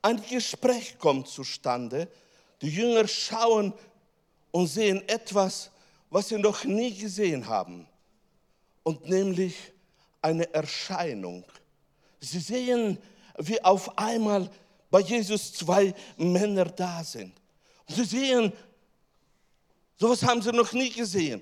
Ein 0.00 0.20
Gespräch 0.28 0.98
kommt 0.98 1.28
zustande, 1.28 2.08
die 2.60 2.70
Jünger 2.70 3.06
schauen 3.06 3.72
und 4.50 4.66
sehen 4.66 5.08
etwas, 5.08 5.70
was 6.10 6.28
sie 6.28 6.38
noch 6.38 6.64
nie 6.64 6.94
gesehen 6.94 7.46
haben, 7.46 7.86
und 8.82 9.08
nämlich 9.08 9.54
eine 10.20 10.52
Erscheinung. 10.52 11.44
Sie 12.20 12.40
sehen, 12.40 12.98
wie 13.38 13.62
auf 13.62 13.96
einmal 13.96 14.50
bei 14.92 15.00
Jesus 15.00 15.52
zwei 15.52 15.92
Männer 16.16 16.66
da 16.66 17.02
sind. 17.02 17.32
Und 17.88 17.96
sie 17.96 18.04
sehen, 18.04 18.52
Sowas 20.02 20.20
haben 20.24 20.42
sie 20.42 20.50
noch 20.50 20.72
nie 20.72 20.90
gesehen. 20.90 21.40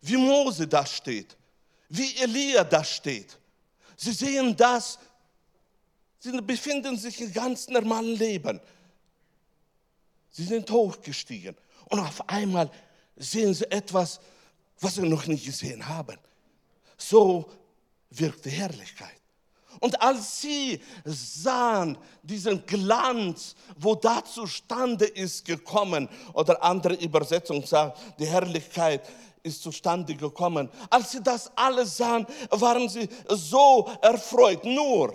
Wie 0.00 0.16
Mose 0.16 0.66
da 0.66 0.84
steht, 0.84 1.36
wie 1.88 2.16
Elia 2.16 2.64
da 2.64 2.82
steht. 2.82 3.38
Sie 3.96 4.10
sehen 4.10 4.56
das, 4.56 4.98
sie 6.18 6.32
befinden 6.42 6.98
sich 6.98 7.20
im 7.20 7.32
ganz 7.32 7.68
normalen 7.68 8.16
Leben. 8.16 8.60
Sie 10.28 10.42
sind 10.42 10.68
hochgestiegen 10.68 11.56
und 11.84 12.00
auf 12.00 12.28
einmal 12.28 12.68
sehen 13.14 13.54
sie 13.54 13.70
etwas, 13.70 14.18
was 14.80 14.96
sie 14.96 15.08
noch 15.08 15.24
nie 15.28 15.38
gesehen 15.38 15.86
haben. 15.86 16.18
So 16.98 17.48
wirkt 18.10 18.44
die 18.44 18.50
Herrlichkeit. 18.50 19.20
Und 19.80 20.00
als 20.00 20.40
sie 20.40 20.80
sahen 21.04 21.98
diesen 22.22 22.64
Glanz, 22.66 23.54
wo 23.76 23.94
da 23.94 24.24
zustande 24.24 25.04
ist 25.04 25.44
gekommen, 25.44 26.08
oder 26.32 26.62
andere 26.62 26.94
Übersetzung 26.94 27.64
sagt, 27.66 27.98
die 28.18 28.26
Herrlichkeit 28.26 29.02
ist 29.42 29.62
zustande 29.62 30.14
gekommen. 30.14 30.70
Als 30.90 31.12
sie 31.12 31.22
das 31.22 31.50
alles 31.54 31.96
sahen, 31.96 32.26
waren 32.50 32.88
sie 32.88 33.08
so 33.28 33.90
erfreut. 34.00 34.64
Nur, 34.64 35.14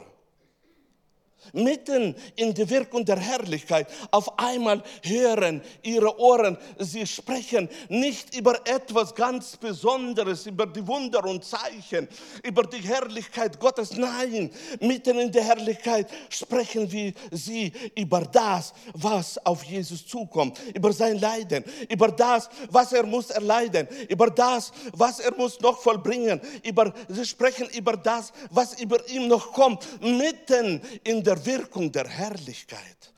mitten 1.54 2.16
in 2.36 2.54
der 2.54 2.70
Wirkung 2.70 3.06
der 3.06 3.18
Herrlichkeit, 3.20 3.88
auf 4.12 4.38
einmal 4.40 4.84
hören 5.04 5.62
ihre 5.82 6.20
Ohren, 6.20 6.58
sie 6.78 7.06
sprechen 7.06 7.70
nicht 7.90 8.36
über 8.36 8.60
etwas 8.68 9.14
ganz 9.16 9.58
Besonderes, 9.58 10.46
über 10.46 10.66
die 10.66 10.86
Wunder 10.86 11.26
und 11.26 11.44
Zeichen, 11.44 12.08
über 12.44 12.64
die 12.64 12.82
Herrlichkeit 12.82 13.60
Gottes. 13.60 13.96
Nein, 13.96 14.52
mitten 14.80 15.20
in 15.20 15.32
der 15.32 15.44
Herrlichkeit 15.44 16.08
sprechen 16.30 16.92
wir 16.92 17.14
sie 17.32 17.72
über 17.96 18.22
das, 18.22 18.74
was 18.94 19.44
auf 19.46 19.64
Jesus 19.64 20.06
zukommt, 20.06 20.60
über 20.74 20.94
sein 20.94 21.20
Leiden, 21.20 21.64
über 21.90 22.10
das, 22.10 22.50
was 22.70 22.94
er 22.94 23.06
muss 23.06 23.30
erleiden, 23.30 23.88
über 24.08 24.30
das, 24.30 24.72
was 24.94 25.20
er 25.20 25.36
muss 25.36 25.60
noch 25.60 25.80
vollbringen. 25.82 26.40
Über, 26.64 26.94
sie 27.08 27.26
sprechen 27.26 27.68
über 27.70 27.98
das, 27.98 28.32
was 28.50 28.80
über 28.82 29.08
ihm 29.10 29.28
noch 29.28 29.52
kommt, 29.52 29.86
mitten 30.02 30.82
in 31.04 31.24
der 31.24 31.29
Wirkung 31.46 31.92
der 31.92 32.08
Herrlichkeit. 32.08 33.14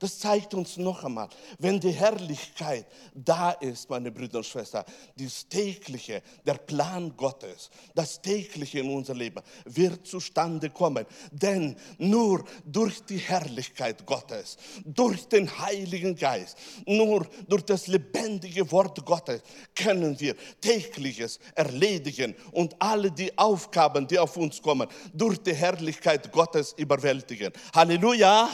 Das 0.00 0.18
zeigt 0.18 0.54
uns 0.54 0.78
noch 0.78 1.04
einmal, 1.04 1.28
wenn 1.58 1.78
die 1.78 1.92
Herrlichkeit 1.92 2.86
da 3.14 3.50
ist, 3.50 3.88
meine 3.90 4.10
Brüder 4.10 4.38
und 4.38 4.46
Schwestern, 4.46 4.82
das 5.14 5.46
tägliche, 5.46 6.22
der 6.46 6.54
Plan 6.54 7.14
Gottes, 7.14 7.70
das 7.94 8.20
tägliche 8.20 8.80
in 8.80 8.90
unser 8.90 9.14
Leben 9.14 9.42
wird 9.66 10.06
zustande 10.06 10.70
kommen. 10.70 11.04
Denn 11.30 11.76
nur 11.98 12.44
durch 12.64 13.04
die 13.04 13.18
Herrlichkeit 13.18 14.06
Gottes, 14.06 14.56
durch 14.86 15.28
den 15.28 15.58
Heiligen 15.58 16.16
Geist, 16.16 16.56
nur 16.86 17.26
durch 17.46 17.62
das 17.66 17.86
lebendige 17.86 18.72
Wort 18.72 19.04
Gottes 19.04 19.42
können 19.74 20.18
wir 20.18 20.34
tägliches 20.62 21.38
erledigen 21.54 22.34
und 22.52 22.74
alle 22.78 23.10
die 23.10 23.36
Aufgaben, 23.36 24.06
die 24.06 24.18
auf 24.18 24.34
uns 24.38 24.62
kommen, 24.62 24.88
durch 25.12 25.42
die 25.42 25.54
Herrlichkeit 25.54 26.32
Gottes 26.32 26.72
überwältigen. 26.78 27.52
Halleluja! 27.74 28.48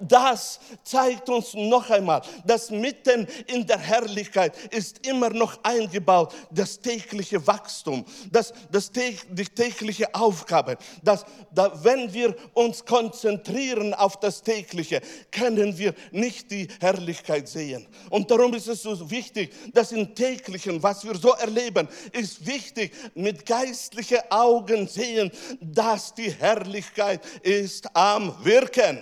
Das 0.00 0.60
zeigt 0.82 1.28
uns 1.28 1.54
noch 1.54 1.90
einmal, 1.90 2.22
dass 2.44 2.70
mitten 2.70 3.26
in 3.46 3.66
der 3.66 3.78
Herrlichkeit 3.78 4.56
ist 4.72 5.06
immer 5.06 5.30
noch 5.30 5.58
eingebaut 5.62 6.34
das 6.50 6.80
tägliche 6.80 7.46
Wachstum, 7.46 8.04
das, 8.30 8.52
das, 8.70 8.90
die 8.90 9.44
tägliche 9.44 10.14
Aufgabe. 10.14 10.78
Dass, 11.02 11.24
da, 11.52 11.72
wenn 11.84 12.12
wir 12.12 12.34
uns 12.54 12.84
konzentrieren 12.84 13.94
auf 13.94 14.18
das 14.18 14.42
tägliche, 14.42 15.00
können 15.30 15.76
wir 15.76 15.94
nicht 16.10 16.50
die 16.50 16.68
Herrlichkeit 16.80 17.48
sehen. 17.48 17.86
Und 18.08 18.30
darum 18.30 18.54
ist 18.54 18.68
es 18.68 18.82
so 18.82 19.10
wichtig, 19.10 19.52
dass 19.72 19.92
im 19.92 20.14
täglichen, 20.14 20.82
was 20.82 21.04
wir 21.04 21.16
so 21.16 21.32
erleben, 21.32 21.88
ist 22.12 22.46
wichtig, 22.46 22.92
mit 23.14 23.44
geistlichen 23.44 24.18
Augen 24.30 24.88
sehen, 24.88 25.30
dass 25.60 26.14
die 26.14 26.30
Herrlichkeit 26.30 27.24
ist 27.42 27.94
am 27.94 28.34
Wirken 28.44 28.98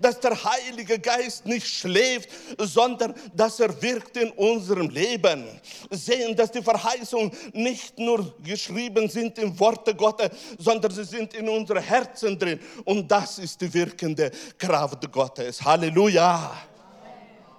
dass 0.00 0.20
der 0.20 0.36
Heilige 0.44 0.98
Geist 0.98 1.46
nicht 1.46 1.66
schläft, 1.66 2.28
sondern 2.58 3.14
dass 3.34 3.60
er 3.60 3.80
wirkt 3.82 4.16
in 4.16 4.30
unserem 4.30 4.88
Leben. 4.88 5.44
Sehen, 5.90 6.36
dass 6.36 6.50
die 6.50 6.62
Verheißungen 6.62 7.32
nicht 7.52 7.98
nur 7.98 8.34
geschrieben 8.42 9.08
sind 9.08 9.38
im 9.38 9.58
Worte 9.58 9.94
Gottes, 9.94 10.30
sondern 10.58 10.90
sie 10.90 11.04
sind 11.04 11.34
in 11.34 11.48
unseren 11.48 11.82
Herzen 11.82 12.38
drin. 12.38 12.60
Und 12.84 13.10
das 13.10 13.38
ist 13.38 13.60
die 13.60 13.72
wirkende 13.72 14.30
Kraft 14.58 15.10
Gottes. 15.10 15.62
Halleluja. 15.62 16.52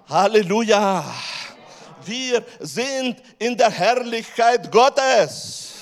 Halleluja. 0.08 1.04
Wir 2.04 2.44
sind 2.60 3.16
in 3.38 3.56
der 3.56 3.70
Herrlichkeit 3.70 4.70
Gottes. 4.70 5.74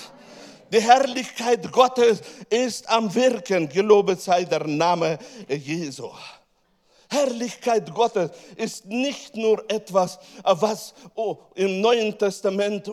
Die 0.72 0.80
Herrlichkeit 0.80 1.70
Gottes 1.70 2.20
ist 2.48 2.88
am 2.88 3.14
Wirken. 3.14 3.68
Gelobet 3.68 4.20
sei 4.20 4.44
der 4.44 4.66
Name 4.66 5.18
Jesu. 5.46 6.10
Herrlichkeit 7.08 7.92
Gottes 7.92 8.30
ist 8.56 8.86
nicht 8.86 9.36
nur 9.36 9.64
etwas, 9.70 10.18
was 10.42 10.94
oh, 11.14 11.38
im 11.54 11.80
Neuen 11.80 12.18
Testament 12.18 12.92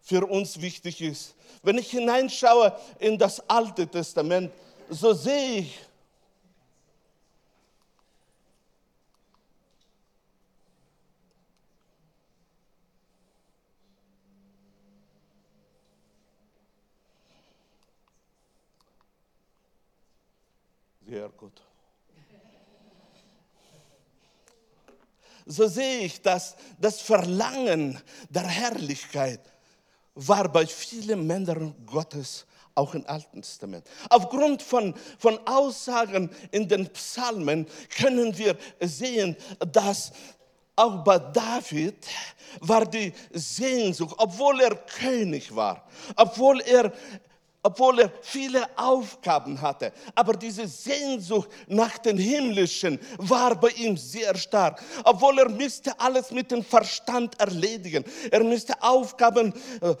für 0.00 0.26
uns 0.26 0.60
wichtig 0.60 1.00
ist. 1.02 1.34
Wenn 1.62 1.78
ich 1.78 1.90
hineinschaue 1.90 2.72
in 2.98 3.18
das 3.18 3.40
Alte 3.48 3.86
Testament, 3.86 4.52
so 4.88 5.12
sehe 5.12 5.58
ich, 5.58 5.78
sehr 21.06 21.28
gut. 21.30 21.67
So 25.48 25.66
sehe 25.66 26.00
ich, 26.00 26.20
dass 26.20 26.56
das 26.78 27.00
Verlangen 27.00 28.00
der 28.28 28.46
Herrlichkeit 28.46 29.40
war 30.14 30.46
bei 30.52 30.66
vielen 30.66 31.26
Männern 31.26 31.74
Gottes 31.86 32.44
auch 32.74 32.94
im 32.94 33.04
Alten 33.06 33.42
Testament. 33.42 33.86
Aufgrund 34.10 34.62
von, 34.62 34.94
von 35.18 35.38
Aussagen 35.46 36.30
in 36.50 36.68
den 36.68 36.86
Psalmen 36.92 37.66
können 37.96 38.36
wir 38.36 38.56
sehen, 38.80 39.36
dass 39.72 40.12
auch 40.76 41.02
bei 41.02 41.18
David 41.18 42.06
war 42.60 42.86
die 42.86 43.12
Sehnsucht, 43.32 44.14
obwohl 44.18 44.60
er 44.60 44.76
König 44.76 45.54
war, 45.54 45.88
obwohl 46.14 46.60
er 46.60 46.92
obwohl 47.68 48.00
er 48.00 48.12
viele 48.22 48.66
Aufgaben 48.78 49.60
hatte. 49.60 49.92
Aber 50.14 50.32
diese 50.32 50.66
Sehnsucht 50.66 51.50
nach 51.66 51.98
dem 51.98 52.16
Himmlischen 52.16 52.98
war 53.18 53.54
bei 53.60 53.68
ihm 53.68 53.94
sehr 53.94 54.34
stark. 54.38 54.82
Obwohl 55.04 55.38
er 55.38 55.50
müsste 55.50 55.92
alles 56.00 56.30
mit 56.30 56.50
dem 56.50 56.64
Verstand 56.64 57.38
erledigen. 57.38 58.04
Er 58.30 58.42
müsste 58.42 58.82
Aufgaben 58.82 59.52
äh, 59.82 59.94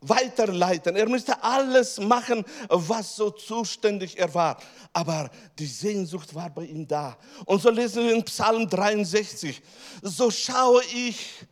weiterleiten. 0.00 0.96
Er 0.96 1.06
müsste 1.06 1.42
alles 1.42 2.00
machen, 2.00 2.46
was 2.70 3.14
so 3.14 3.28
zuständig 3.28 4.18
er 4.18 4.32
war. 4.32 4.56
Aber 4.94 5.30
die 5.58 5.66
Sehnsucht 5.66 6.34
war 6.34 6.48
bei 6.48 6.64
ihm 6.64 6.88
da. 6.88 7.18
Und 7.44 7.60
so 7.60 7.68
lesen 7.68 8.04
wir 8.04 8.14
in 8.14 8.24
Psalm 8.24 8.66
63. 8.66 9.60
So 10.00 10.30
schaue 10.30 10.82
ich 10.94 11.46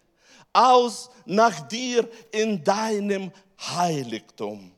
aus 0.54 1.10
nach 1.26 1.68
dir 1.68 2.08
in 2.32 2.64
deinem 2.64 3.30
Heiligtum 3.58 4.72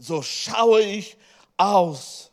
so 0.00 0.22
schaue 0.22 0.80
ich 0.80 1.16
aus 1.56 2.32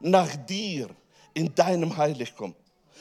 nach 0.00 0.36
dir 0.46 0.88
in 1.34 1.52
deinem 1.54 1.96
Heiligtum. 1.96 2.54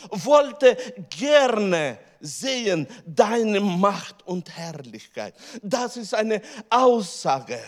Wollte 0.09 0.77
gerne 1.09 1.99
sehen 2.19 2.87
deine 3.05 3.59
Macht 3.59 4.25
und 4.25 4.49
Herrlichkeit. 4.49 5.35
Das 5.61 5.97
ist 5.97 6.13
eine 6.13 6.41
Aussage 6.69 7.61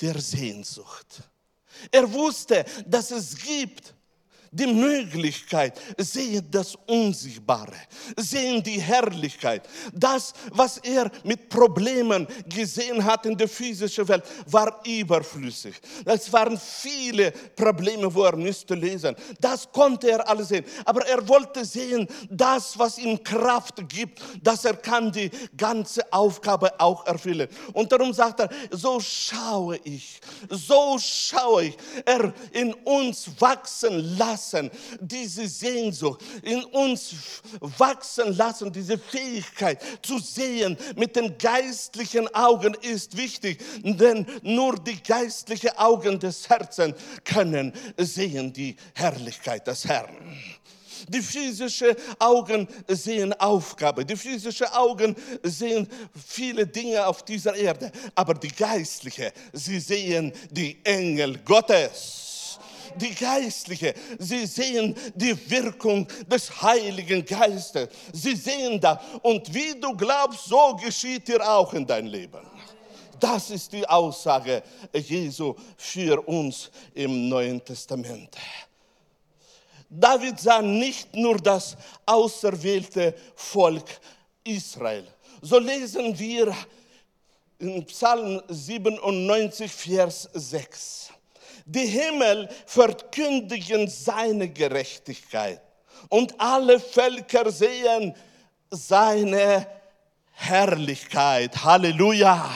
der 0.00 0.18
Sehnsucht. 0.20 1.22
Er 1.90 2.10
wusste, 2.12 2.64
dass 2.86 3.10
es 3.10 3.36
gibt 3.36 3.94
die 4.54 4.66
Möglichkeit, 4.66 5.78
sehen 5.98 6.46
das 6.50 6.76
Unsichtbare, 6.86 7.74
sehen 8.16 8.62
die 8.62 8.80
Herrlichkeit. 8.80 9.68
Das, 9.92 10.32
was 10.52 10.78
er 10.78 11.10
mit 11.24 11.48
Problemen 11.48 12.26
gesehen 12.48 13.04
hat 13.04 13.26
in 13.26 13.36
der 13.36 13.48
physischen 13.48 14.06
Welt, 14.06 14.22
war 14.46 14.80
überflüssig. 14.86 15.74
Es 16.04 16.32
waren 16.32 16.58
viele 16.58 17.32
Probleme, 17.32 18.14
wo 18.14 18.22
er 18.22 18.36
müsste 18.36 18.74
lesen. 18.74 19.16
Das 19.40 19.70
konnte 19.70 20.10
er 20.10 20.28
alles 20.28 20.48
sehen. 20.48 20.64
Aber 20.84 21.04
er 21.06 21.26
wollte 21.28 21.64
sehen, 21.64 22.06
das, 22.30 22.78
was 22.78 22.98
ihm 22.98 23.22
Kraft 23.22 23.88
gibt, 23.88 24.22
dass 24.40 24.64
er 24.64 24.76
kann 24.76 25.10
die 25.10 25.30
ganze 25.56 26.00
Aufgabe 26.12 26.78
auch 26.78 27.04
erfüllen. 27.06 27.48
Und 27.72 27.90
darum 27.90 28.12
sagt 28.12 28.40
er, 28.40 28.50
so 28.70 29.00
schaue 29.00 29.78
ich, 29.82 30.20
so 30.48 30.96
schaue 30.98 31.64
ich, 31.64 31.76
er 32.04 32.32
in 32.52 32.72
uns 32.84 33.28
wachsen 33.40 34.16
lassen 34.16 34.43
lassen, 34.44 34.70
diese 35.00 35.46
Sehnsucht 35.48 36.22
in 36.42 36.64
uns 36.64 37.14
wachsen 37.60 38.36
lassen, 38.36 38.72
diese 38.72 38.98
Fähigkeit 38.98 39.80
zu 40.02 40.18
sehen 40.18 40.76
mit 40.96 41.16
den 41.16 41.36
geistlichen 41.38 42.32
Augen 42.34 42.74
ist 42.82 43.16
wichtig, 43.16 43.62
denn 43.82 44.26
nur 44.42 44.76
die 44.76 45.02
geistlichen 45.02 45.70
Augen 45.76 46.18
des 46.18 46.48
Herzens 46.48 46.96
können 47.24 47.72
sehen 47.96 48.52
die 48.52 48.76
Herrlichkeit 48.94 49.66
des 49.66 49.84
Herrn. 49.84 50.16
Die 51.08 51.20
physischen 51.20 51.94
Augen 52.18 52.66
sehen 52.88 53.32
Aufgabe, 53.34 54.06
die 54.06 54.16
physischen 54.16 54.68
Augen 54.68 55.14
sehen 55.42 55.86
viele 56.14 56.66
Dinge 56.66 57.06
auf 57.06 57.22
dieser 57.24 57.54
Erde, 57.54 57.92
aber 58.14 58.32
die 58.32 58.48
geistliche, 58.48 59.32
sie 59.52 59.80
sehen 59.80 60.32
die 60.50 60.78
Engel 60.82 61.38
Gottes 61.44 62.23
die 62.96 63.14
Geistliche. 63.14 63.94
Sie 64.18 64.46
sehen 64.46 64.94
die 65.14 65.50
Wirkung 65.50 66.06
des 66.26 66.62
Heiligen 66.62 67.24
Geistes. 67.24 67.88
Sie 68.12 68.34
sehen 68.34 68.80
da. 68.80 69.00
Und 69.22 69.52
wie 69.52 69.78
du 69.80 69.96
glaubst, 69.96 70.44
so 70.46 70.76
geschieht 70.76 71.28
dir 71.28 71.46
auch 71.48 71.72
in 71.74 71.86
dein 71.86 72.06
Leben. 72.06 72.40
Das 73.20 73.50
ist 73.50 73.72
die 73.72 73.88
Aussage 73.88 74.62
Jesu 74.92 75.54
für 75.76 76.20
uns 76.28 76.70
im 76.94 77.28
Neuen 77.28 77.64
Testament. 77.64 78.36
David 79.88 80.40
sah 80.40 80.60
nicht 80.60 81.14
nur 81.14 81.36
das 81.36 81.76
auserwählte 82.04 83.14
Volk 83.34 84.00
Israel. 84.42 85.06
So 85.40 85.58
lesen 85.58 86.18
wir 86.18 86.54
in 87.58 87.84
Psalm 87.86 88.42
97, 88.48 89.70
Vers 89.70 90.28
6. 90.32 91.03
Die 91.66 91.86
Himmel 91.86 92.48
verkündigen 92.66 93.88
seine 93.88 94.48
Gerechtigkeit 94.48 95.60
und 96.08 96.38
alle 96.38 96.78
Völker 96.78 97.50
sehen 97.50 98.14
seine 98.70 99.66
Herrlichkeit. 100.32 101.64
Halleluja. 101.64 102.50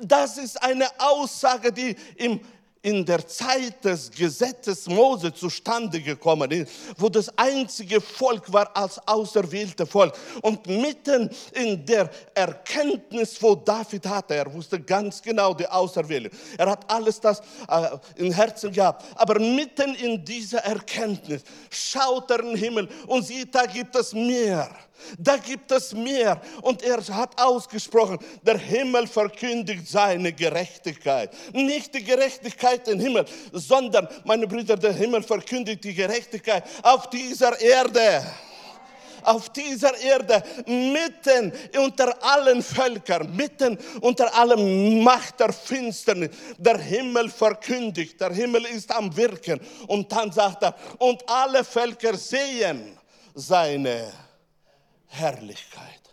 Das 0.00 0.38
ist 0.38 0.62
eine 0.62 0.88
Aussage, 0.98 1.72
die 1.72 1.96
im 2.16 2.40
in 2.86 3.04
der 3.04 3.26
Zeit 3.26 3.84
des 3.84 4.12
Gesetzes 4.12 4.86
Mose 4.86 5.34
zustande 5.34 6.00
gekommen 6.00 6.48
ist, 6.52 6.70
wo 6.96 7.08
das 7.08 7.36
einzige 7.36 8.00
Volk 8.00 8.52
war 8.52 8.70
als 8.76 9.00
auserwählte 9.08 9.84
Volk. 9.84 10.14
Und 10.42 10.64
mitten 10.68 11.28
in 11.52 11.84
der 11.84 12.08
Erkenntnis, 12.32 13.42
wo 13.42 13.56
David 13.56 14.06
hatte, 14.06 14.36
er 14.36 14.54
wusste 14.54 14.78
ganz 14.80 15.20
genau 15.20 15.52
die 15.52 15.66
Auserwählung. 15.66 16.30
Er 16.56 16.70
hat 16.70 16.88
alles 16.88 17.20
das 17.20 17.40
äh, 17.68 17.88
im 18.14 18.30
Herzen 18.30 18.70
gehabt. 18.70 19.04
Aber 19.16 19.40
mitten 19.40 19.96
in 19.96 20.24
dieser 20.24 20.58
Erkenntnis 20.58 21.42
schaut 21.68 22.30
er 22.30 22.38
in 22.38 22.50
den 22.50 22.56
Himmel 22.56 22.88
und 23.08 23.26
sieht, 23.26 23.52
da 23.52 23.66
gibt 23.66 23.96
es 23.96 24.12
mehr. 24.12 24.70
Da 25.18 25.36
gibt 25.36 25.70
es 25.72 25.92
mehr. 25.92 26.40
Und 26.62 26.82
er 26.82 26.98
hat 27.08 27.40
ausgesprochen, 27.40 28.18
der 28.42 28.58
Himmel 28.58 29.06
verkündigt 29.06 29.88
seine 29.88 30.32
Gerechtigkeit. 30.32 31.32
Nicht 31.52 31.94
die 31.94 32.04
Gerechtigkeit 32.04 32.86
im 32.88 33.00
Himmel, 33.00 33.24
sondern, 33.52 34.08
meine 34.24 34.46
Brüder, 34.46 34.76
der 34.76 34.92
Himmel 34.92 35.22
verkündigt 35.22 35.84
die 35.84 35.94
Gerechtigkeit 35.94 36.64
auf 36.82 37.08
dieser 37.10 37.60
Erde 37.60 38.24
auf 39.26 39.50
dieser 39.50 39.98
Erde, 39.98 40.42
mitten 40.66 41.52
unter 41.82 42.16
allen 42.22 42.62
Völkern, 42.62 43.34
mitten 43.34 43.76
unter 44.00 44.32
allem 44.34 45.02
Macht 45.02 45.40
der 45.40 45.52
Finsternis. 45.52 46.30
Der 46.56 46.78
Himmel 46.78 47.28
verkündigt, 47.28 48.20
der 48.20 48.32
Himmel 48.32 48.64
ist 48.66 48.90
am 48.94 49.14
Wirken. 49.16 49.60
Und 49.88 50.10
dann 50.12 50.30
sagt 50.32 50.62
er, 50.62 50.74
und 50.98 51.28
alle 51.28 51.64
Völker 51.64 52.16
sehen 52.16 52.96
seine 53.34 54.12
Herrlichkeit. 55.08 56.06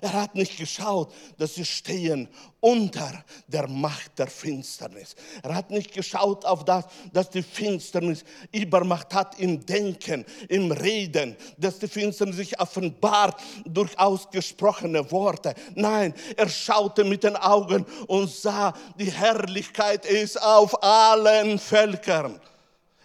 Er 0.00 0.12
hat 0.12 0.34
nicht 0.34 0.58
geschaut, 0.58 1.12
dass 1.38 1.54
sie 1.54 1.64
stehen 1.64 2.28
unter 2.60 3.24
der 3.46 3.66
Macht 3.66 4.18
der 4.18 4.26
Finsternis. 4.26 5.16
Er 5.42 5.54
hat 5.54 5.70
nicht 5.70 5.92
geschaut 5.92 6.44
auf 6.44 6.64
das, 6.64 6.84
dass 7.12 7.30
die 7.30 7.42
Finsternis 7.42 8.24
Übermacht 8.52 9.14
hat 9.14 9.38
im 9.40 9.64
Denken, 9.64 10.24
im 10.48 10.70
Reden, 10.70 11.36
dass 11.56 11.78
die 11.78 11.88
Finsternis 11.88 12.36
sich 12.36 12.60
offenbart 12.60 13.40
durch 13.64 13.98
ausgesprochene 13.98 15.10
Worte. 15.10 15.54
Nein, 15.74 16.12
er 16.36 16.48
schaute 16.48 17.04
mit 17.04 17.24
den 17.24 17.36
Augen 17.36 17.86
und 18.06 18.30
sah, 18.30 18.74
die 18.98 19.10
Herrlichkeit 19.10 20.04
ist 20.04 20.40
auf 20.42 20.82
allen 20.82 21.58
Völkern. 21.58 22.38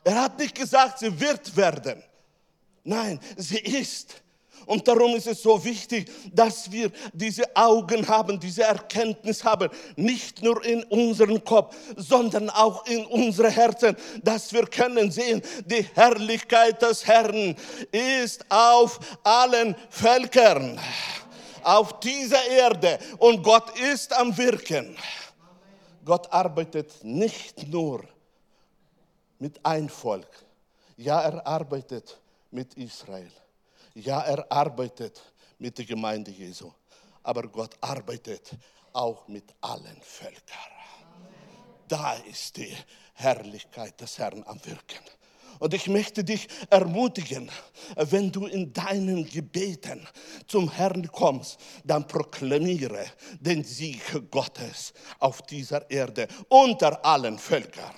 Er 0.04 0.24
hat 0.24 0.40
nicht 0.40 0.56
gesagt, 0.56 1.00
sie 1.00 1.20
wird 1.20 1.56
werden. 1.56 2.04
Nein, 2.84 3.20
sie 3.38 3.60
ist. 3.60 4.22
Und 4.66 4.88
darum 4.88 5.16
ist 5.16 5.28
es 5.28 5.42
so 5.42 5.64
wichtig, 5.64 6.10
dass 6.34 6.72
wir 6.72 6.92
diese 7.14 7.44
Augen 7.56 8.08
haben, 8.08 8.40
diese 8.40 8.64
Erkenntnis 8.64 9.44
haben, 9.44 9.70
nicht 9.96 10.42
nur 10.42 10.64
in 10.64 10.84
unserem 10.86 11.44
Kopf, 11.44 11.76
sondern 11.98 12.50
auch 12.50 12.86
in 12.86 13.06
unsere 13.06 13.50
Herzen, 13.50 13.96
dass 14.24 14.54
wir 14.54 14.66
können 14.68 15.12
sehen, 15.12 15.42
die 15.66 15.86
Herrlichkeit 15.96 16.82
des 16.82 17.06
Herrn 17.06 17.56
ist 17.92 18.46
auf 18.50 19.00
allen 19.24 19.76
Völkern, 19.90 20.80
auf 21.64 22.00
dieser 22.00 22.46
Erde 22.48 23.00
und 23.18 23.44
Gott 23.44 23.78
ist 23.80 24.14
am 24.14 24.36
Wirken. 24.38 24.96
Gott 26.04 26.32
arbeitet 26.32 27.04
nicht 27.04 27.68
nur 27.68 28.04
mit 29.40 29.64
ein 29.64 29.90
Volk, 29.90 30.30
ja, 30.98 31.22
er 31.22 31.46
arbeitet 31.46 32.20
mit 32.52 32.74
Israel. 32.76 33.32
Ja, 33.94 34.22
er 34.22 34.52
arbeitet 34.52 35.22
mit 35.60 35.78
der 35.78 35.86
Gemeinde 35.86 36.32
Jesu, 36.32 36.72
aber 37.24 37.48
Gott 37.48 37.76
arbeitet 37.82 38.52
auch 38.94 39.28
mit 39.28 39.54
allen 39.62 40.02
Völkern. 40.02 40.72
Da 41.88 42.14
ist 42.14 42.56
die 42.58 42.76
Herrlichkeit 43.14 44.00
des 44.00 44.18
Herrn 44.18 44.44
am 44.46 44.64
Wirken. 44.66 45.04
Und 45.62 45.76
ich 45.76 45.88
möchte 45.88 46.24
dich 46.24 46.48
ermutigen, 46.72 47.48
wenn 47.96 48.32
du 48.32 48.48
in 48.48 48.74
deinen 48.74 49.30
Gebeten 49.30 50.08
zum 50.48 50.72
Herrn 50.72 51.08
kommst, 51.12 51.60
dann 51.84 52.08
proklamiere 52.08 53.06
den 53.40 53.64
Sieg 53.64 54.02
Gottes 54.32 54.92
auf 55.20 55.44
dieser 55.44 55.88
Erde 55.92 56.28
unter 56.50 57.06
allen 57.06 57.38
Völkern. 57.38 57.94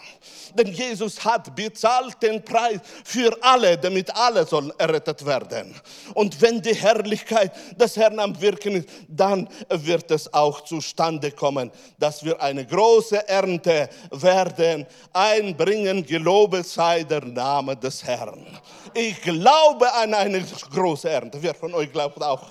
Denn 0.53 0.73
Jesus 0.73 1.23
hat 1.23 1.55
bezahlt 1.55 2.21
den 2.21 2.43
Preis 2.43 2.81
für 3.05 3.31
alle, 3.41 3.77
damit 3.77 4.13
alle 4.13 4.45
sollen 4.45 4.73
errettet 4.77 5.25
werden. 5.25 5.73
Und 6.15 6.41
wenn 6.41 6.61
die 6.61 6.75
Herrlichkeit 6.75 7.53
des 7.79 7.95
Herrn 7.95 8.19
am 8.19 8.41
Wirken 8.41 8.75
ist, 8.75 8.89
dann 9.07 9.47
wird 9.69 10.11
es 10.11 10.33
auch 10.33 10.65
zustande 10.65 11.31
kommen, 11.31 11.71
dass 11.97 12.25
wir 12.25 12.41
eine 12.41 12.65
große 12.65 13.25
Ernte 13.25 13.87
werden 14.11 14.85
einbringen. 15.13 16.05
Gelobet 16.05 16.67
sei 16.67 17.03
der 17.03 17.23
Name 17.23 17.52
des 17.61 18.03
Herrn. 18.03 18.45
Ich 18.93 19.21
glaube 19.21 19.91
an 19.93 20.13
eine 20.13 20.41
große 20.41 21.09
Ernte. 21.09 21.41
Wer 21.41 21.53
von 21.53 21.73
euch 21.73 21.91
glaubt 21.91 22.21
auch? 22.21 22.47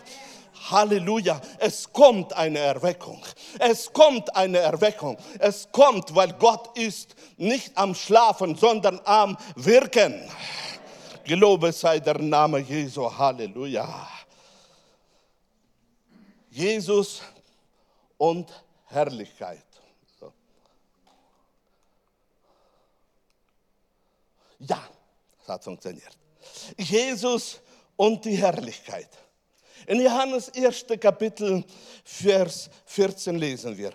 Halleluja, 0.70 1.40
es 1.58 1.92
kommt 1.92 2.32
eine 2.34 2.58
Erweckung. 2.58 3.20
Es 3.58 3.92
kommt 3.92 4.34
eine 4.36 4.58
Erweckung. 4.58 5.18
Es 5.38 5.68
kommt, 5.72 6.14
weil 6.14 6.32
Gott 6.34 6.76
ist 6.78 7.16
nicht 7.36 7.76
am 7.76 7.94
Schlafen, 7.94 8.54
sondern 8.54 9.00
am 9.04 9.36
Wirken. 9.56 10.30
Gelobe 11.24 11.72
sei 11.72 11.98
der 11.98 12.18
Name 12.18 12.60
Jesu. 12.60 13.10
Halleluja. 13.10 14.08
Jesus 16.50 17.22
und 18.18 18.52
Herrlichkeit. 18.86 19.64
Ja, 24.64 24.80
hat 25.52 25.64
funktioniert. 25.64 26.16
Jesus 26.76 27.60
und 27.96 28.24
die 28.24 28.36
Herrlichkeit. 28.36 29.08
In 29.86 30.00
Johannes 30.00 30.50
1. 30.54 30.86
Kapitel, 31.00 31.64
Vers 32.04 32.70
14 32.86 33.36
lesen 33.36 33.76
wir. 33.76 33.92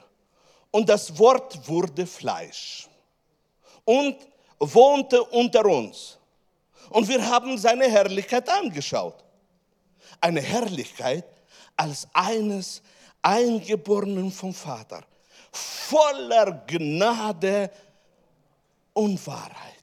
Und 0.71 0.89
das 0.89 1.17
Wort 1.17 1.67
wurde 1.67 2.05
Fleisch 2.05 2.87
und 3.85 4.17
wohnte 4.59 5.23
unter 5.23 5.65
uns. 5.65 6.17
Und 6.89 7.07
wir 7.07 7.25
haben 7.25 7.57
seine 7.57 7.89
Herrlichkeit 7.89 8.49
angeschaut. 8.49 9.23
Eine 10.19 10.41
Herrlichkeit 10.41 11.25
als 11.75 12.07
eines 12.13 12.81
Eingeborenen 13.21 14.31
vom 14.31 14.53
Vater, 14.53 15.03
voller 15.51 16.63
Gnade 16.65 17.69
und 18.93 19.25
Wahrheit. 19.27 19.76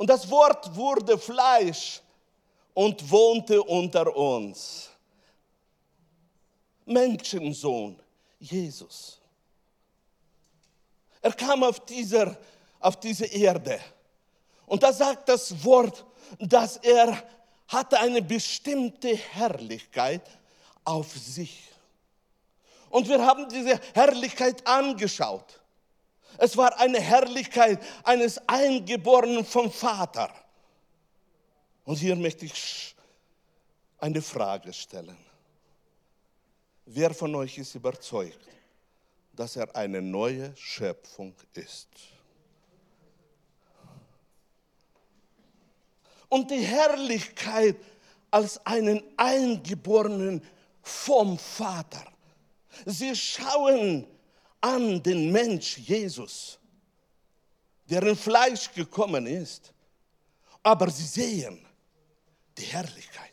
Und 0.00 0.06
das 0.06 0.30
Wort 0.30 0.74
wurde 0.74 1.18
Fleisch 1.18 2.00
und 2.72 3.10
wohnte 3.10 3.62
unter 3.62 4.16
uns. 4.16 4.88
Menschensohn, 6.86 8.00
Jesus. 8.38 9.20
Er 11.20 11.34
kam 11.34 11.62
auf, 11.64 11.80
dieser, 11.80 12.34
auf 12.78 12.98
diese 12.98 13.26
Erde. 13.26 13.78
Und 14.64 14.82
da 14.82 14.90
sagt 14.90 15.28
das 15.28 15.62
Wort, 15.62 16.06
dass 16.38 16.78
er 16.78 17.22
hatte 17.68 18.00
eine 18.00 18.22
bestimmte 18.22 19.14
Herrlichkeit 19.14 20.22
auf 20.82 21.14
sich. 21.14 21.68
Und 22.88 23.06
wir 23.06 23.22
haben 23.22 23.50
diese 23.50 23.78
Herrlichkeit 23.92 24.66
angeschaut. 24.66 25.59
Es 26.38 26.56
war 26.56 26.78
eine 26.78 27.00
Herrlichkeit 27.00 27.82
eines 28.02 28.40
Eingeborenen 28.48 29.44
vom 29.44 29.70
Vater. 29.70 30.32
Und 31.84 31.96
hier 31.96 32.16
möchte 32.16 32.46
ich 32.46 32.94
eine 33.98 34.22
Frage 34.22 34.72
stellen. 34.72 35.16
Wer 36.86 37.14
von 37.14 37.34
euch 37.34 37.58
ist 37.58 37.74
überzeugt, 37.74 38.48
dass 39.32 39.56
er 39.56 39.74
eine 39.76 40.02
neue 40.02 40.56
Schöpfung 40.56 41.34
ist? 41.52 41.88
Und 46.28 46.50
die 46.50 46.62
Herrlichkeit 46.62 47.76
als 48.30 48.64
einen 48.64 49.02
Eingeborenen 49.16 50.42
vom 50.82 51.38
Vater. 51.38 52.04
Sie 52.86 53.14
schauen 53.14 54.06
an 54.60 55.02
den 55.02 55.32
Mensch 55.32 55.78
Jesus, 55.78 56.58
der 57.88 58.02
in 58.04 58.16
Fleisch 58.16 58.72
gekommen 58.72 59.26
ist, 59.26 59.72
aber 60.62 60.90
sie 60.90 61.06
sehen 61.06 61.64
die 62.56 62.64
Herrlichkeit. 62.64 63.30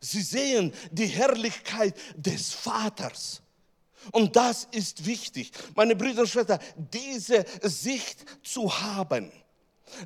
Sie 0.00 0.22
sehen 0.22 0.72
die 0.90 1.06
Herrlichkeit 1.06 1.94
des 2.14 2.52
Vaters. 2.52 3.42
Und 4.12 4.34
das 4.34 4.66
ist 4.70 5.04
wichtig, 5.04 5.52
meine 5.74 5.94
Brüder 5.94 6.22
und 6.22 6.28
Schwestern, 6.28 6.58
diese 6.76 7.44
Sicht 7.62 8.24
zu 8.42 8.80
haben. 8.80 9.30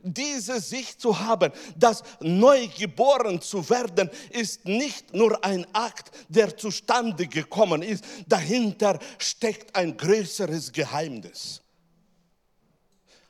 Diese 0.02 0.60
Sicht 0.60 1.00
zu 1.00 1.18
haben, 1.18 1.52
dass 1.76 2.02
neu 2.20 2.68
geboren 2.68 3.40
zu 3.40 3.68
werden, 3.68 4.10
ist 4.30 4.64
nicht 4.64 5.14
nur 5.14 5.42
ein 5.44 5.66
Akt, 5.74 6.10
der 6.28 6.56
zustande 6.56 7.26
gekommen 7.26 7.82
ist. 7.82 8.04
Dahinter 8.26 8.98
steckt 9.18 9.74
ein 9.74 9.96
größeres 9.96 10.72
Geheimnis. 10.72 11.60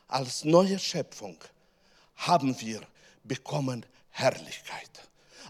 Als 0.09 0.45
neue 0.45 0.79
Schöpfung 0.79 1.37
haben 2.17 2.59
wir 2.61 2.81
bekommen 3.25 3.85
Herrlichkeit 4.11 4.95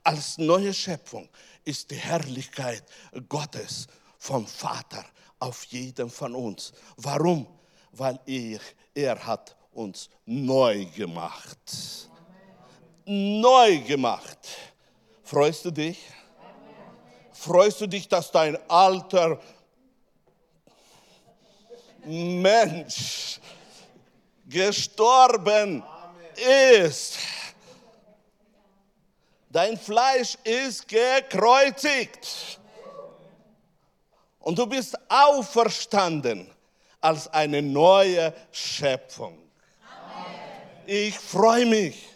als 0.04 0.36
neue 0.38 0.72
Schöpfung 0.72 1.28
ist 1.64 1.90
die 1.90 1.96
Herrlichkeit 1.96 2.84
Gottes 3.28 3.86
vom 4.18 4.46
Vater 4.46 5.04
auf 5.38 5.64
jeden 5.64 6.10
von 6.10 6.34
uns. 6.34 6.72
Warum? 6.96 7.46
Weil 7.92 8.20
er, 8.26 8.60
er 8.94 9.26
hat 9.26 9.56
uns 9.74 10.08
neu 10.24 10.87
gemacht. 10.87 11.58
Neu 13.04 13.78
gemacht. 13.80 14.38
Freust 15.22 15.64
du 15.64 15.70
dich? 15.70 15.98
Freust 17.32 17.80
du 17.80 17.87
dich, 17.87 18.08
dass 18.08 18.30
dein 18.30 18.56
alter 18.70 19.38
Mensch 22.04 23.40
gestorben 24.46 25.82
ist? 26.80 27.18
Dein 29.50 29.78
Fleisch 29.78 30.37
ist 30.42 30.88
gekreuzigt. 30.88 32.58
Und 34.40 34.58
du 34.58 34.66
bist 34.66 34.98
auferstanden 35.08 36.50
als 37.00 37.28
eine 37.28 37.62
neue 37.62 38.34
Schöpfung. 38.50 39.43
Ich 40.86 41.18
freue 41.18 41.66
mich. 41.66 42.08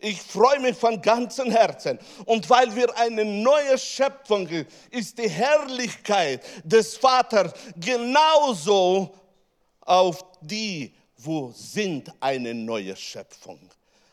Ich 0.00 0.20
freue 0.20 0.60
mich 0.60 0.76
von 0.76 1.00
ganzem 1.00 1.50
Herzen. 1.50 1.98
Und 2.26 2.48
weil 2.50 2.74
wir 2.76 2.94
eine 2.98 3.24
neue 3.24 3.78
Schöpfung 3.78 4.46
sind, 4.46 4.68
ist 4.90 5.16
die 5.16 5.30
Herrlichkeit 5.30 6.44
des 6.62 6.96
Vaters 6.96 7.52
genauso 7.76 9.14
auf 9.80 10.24
die, 10.42 10.94
wo 11.16 11.52
sind 11.52 12.12
eine 12.20 12.52
neue 12.52 12.94
Schöpfung. 12.96 13.58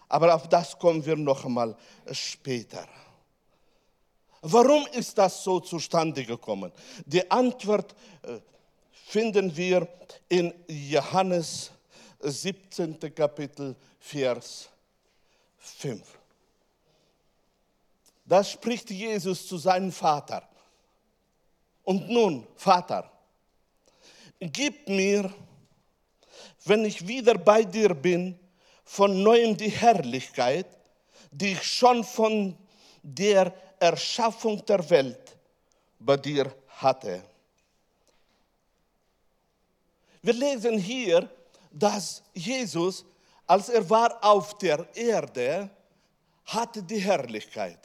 Aber 0.08 0.36
auf 0.36 0.48
das 0.48 0.78
kommen 0.78 1.06
wir 1.06 1.18
noch 1.18 1.44
einmal 1.44 1.76
später. 2.12 2.88
Warum 4.42 4.88
ist 4.94 5.18
das 5.18 5.44
so 5.44 5.60
zustande 5.60 6.24
gekommen? 6.26 6.72
Die 7.06 7.30
Antwort 7.30 7.94
äh, 8.24 8.40
finden 9.08 9.56
wir 9.56 9.88
in 10.30 10.54
Johannes 10.68 11.72
17. 12.22 13.00
Kapitel, 13.14 13.76
Vers 14.00 14.70
5. 15.58 16.02
Da 18.26 18.44
spricht 18.44 18.90
Jesus 18.90 19.48
zu 19.48 19.58
seinem 19.58 19.92
Vater. 19.92 20.48
Und 21.84 22.10
nun, 22.10 22.48
Vater, 22.56 23.12
gib 24.40 24.88
mir, 24.88 25.34
wenn 26.66 26.86
ich 26.86 27.08
wieder 27.08 27.38
bei 27.38 27.64
dir 27.64 27.94
bin, 27.94 28.40
von 28.84 29.24
neuem 29.24 29.58
die 29.58 29.70
Herrlichkeit, 29.70 30.68
die 31.32 31.54
ich 31.54 31.64
schon 31.64 32.04
von 32.04 32.58
der 33.02 33.54
Erschaffung 33.80 34.64
der 34.66 34.88
Welt 34.90 35.38
bei 36.00 36.18
dir 36.18 36.54
hatte. 36.68 37.24
Wir 40.22 40.34
lesen 40.34 40.78
hier, 40.78 41.30
dass 41.72 42.24
Jesus, 42.34 43.06
als 43.48 43.70
er 43.70 43.90
war 43.90 44.24
auf 44.24 44.58
der 44.58 44.86
Erde, 44.96 45.70
hatte 46.46 46.84
die 46.84 47.00
Herrlichkeit. 47.00 47.80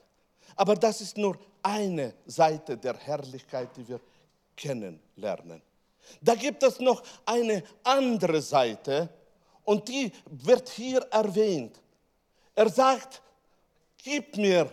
Aber 0.54 0.74
das 0.74 1.00
ist 1.00 1.16
nur 1.16 1.38
eine 1.62 2.14
Seite 2.26 2.76
der 2.76 2.96
Herrlichkeit, 2.96 3.76
die 3.76 3.86
wir 3.86 4.00
kennenlernen. 4.56 5.60
Da 6.20 6.34
gibt 6.34 6.62
es 6.62 6.78
noch 6.80 7.02
eine 7.24 7.62
andere 7.82 8.40
Seite, 8.40 9.10
und 9.66 9.88
die 9.88 10.12
wird 10.26 10.68
hier 10.70 11.00
erwähnt. 11.10 11.82
Er 12.54 12.70
sagt, 12.70 13.20
gib 14.02 14.36
mir, 14.36 14.70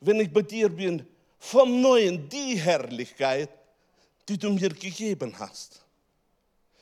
wenn 0.00 0.20
ich 0.20 0.32
bei 0.32 0.42
dir 0.42 0.68
bin, 0.68 1.04
vom 1.38 1.80
Neuen 1.80 2.28
die 2.28 2.56
Herrlichkeit, 2.56 3.48
die 4.28 4.38
du 4.38 4.50
mir 4.50 4.68
gegeben 4.68 5.36
hast. 5.38 5.80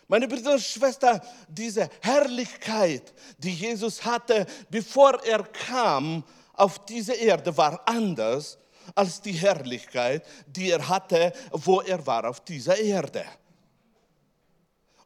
Meine 0.09 0.29
Brüder 0.29 0.53
und 0.53 0.63
Schwestern, 0.63 1.21
diese 1.49 1.89
Herrlichkeit, 2.01 3.15
die 3.39 3.53
Jesus 3.53 4.05
hatte, 4.05 4.47
bevor 4.71 5.23
er 5.25 5.43
kam 5.45 6.25
auf 6.53 6.85
diese 6.85 7.15
Erde, 7.15 7.57
war 7.57 7.81
anders 7.87 8.59
als 8.95 9.21
die 9.21 9.33
Herrlichkeit, 9.33 10.25
die 10.47 10.71
er 10.71 10.89
hatte, 10.89 11.33
wo 11.51 11.81
er 11.81 12.07
war 12.07 12.29
auf 12.29 12.41
dieser 12.41 12.79
Erde. 12.79 13.25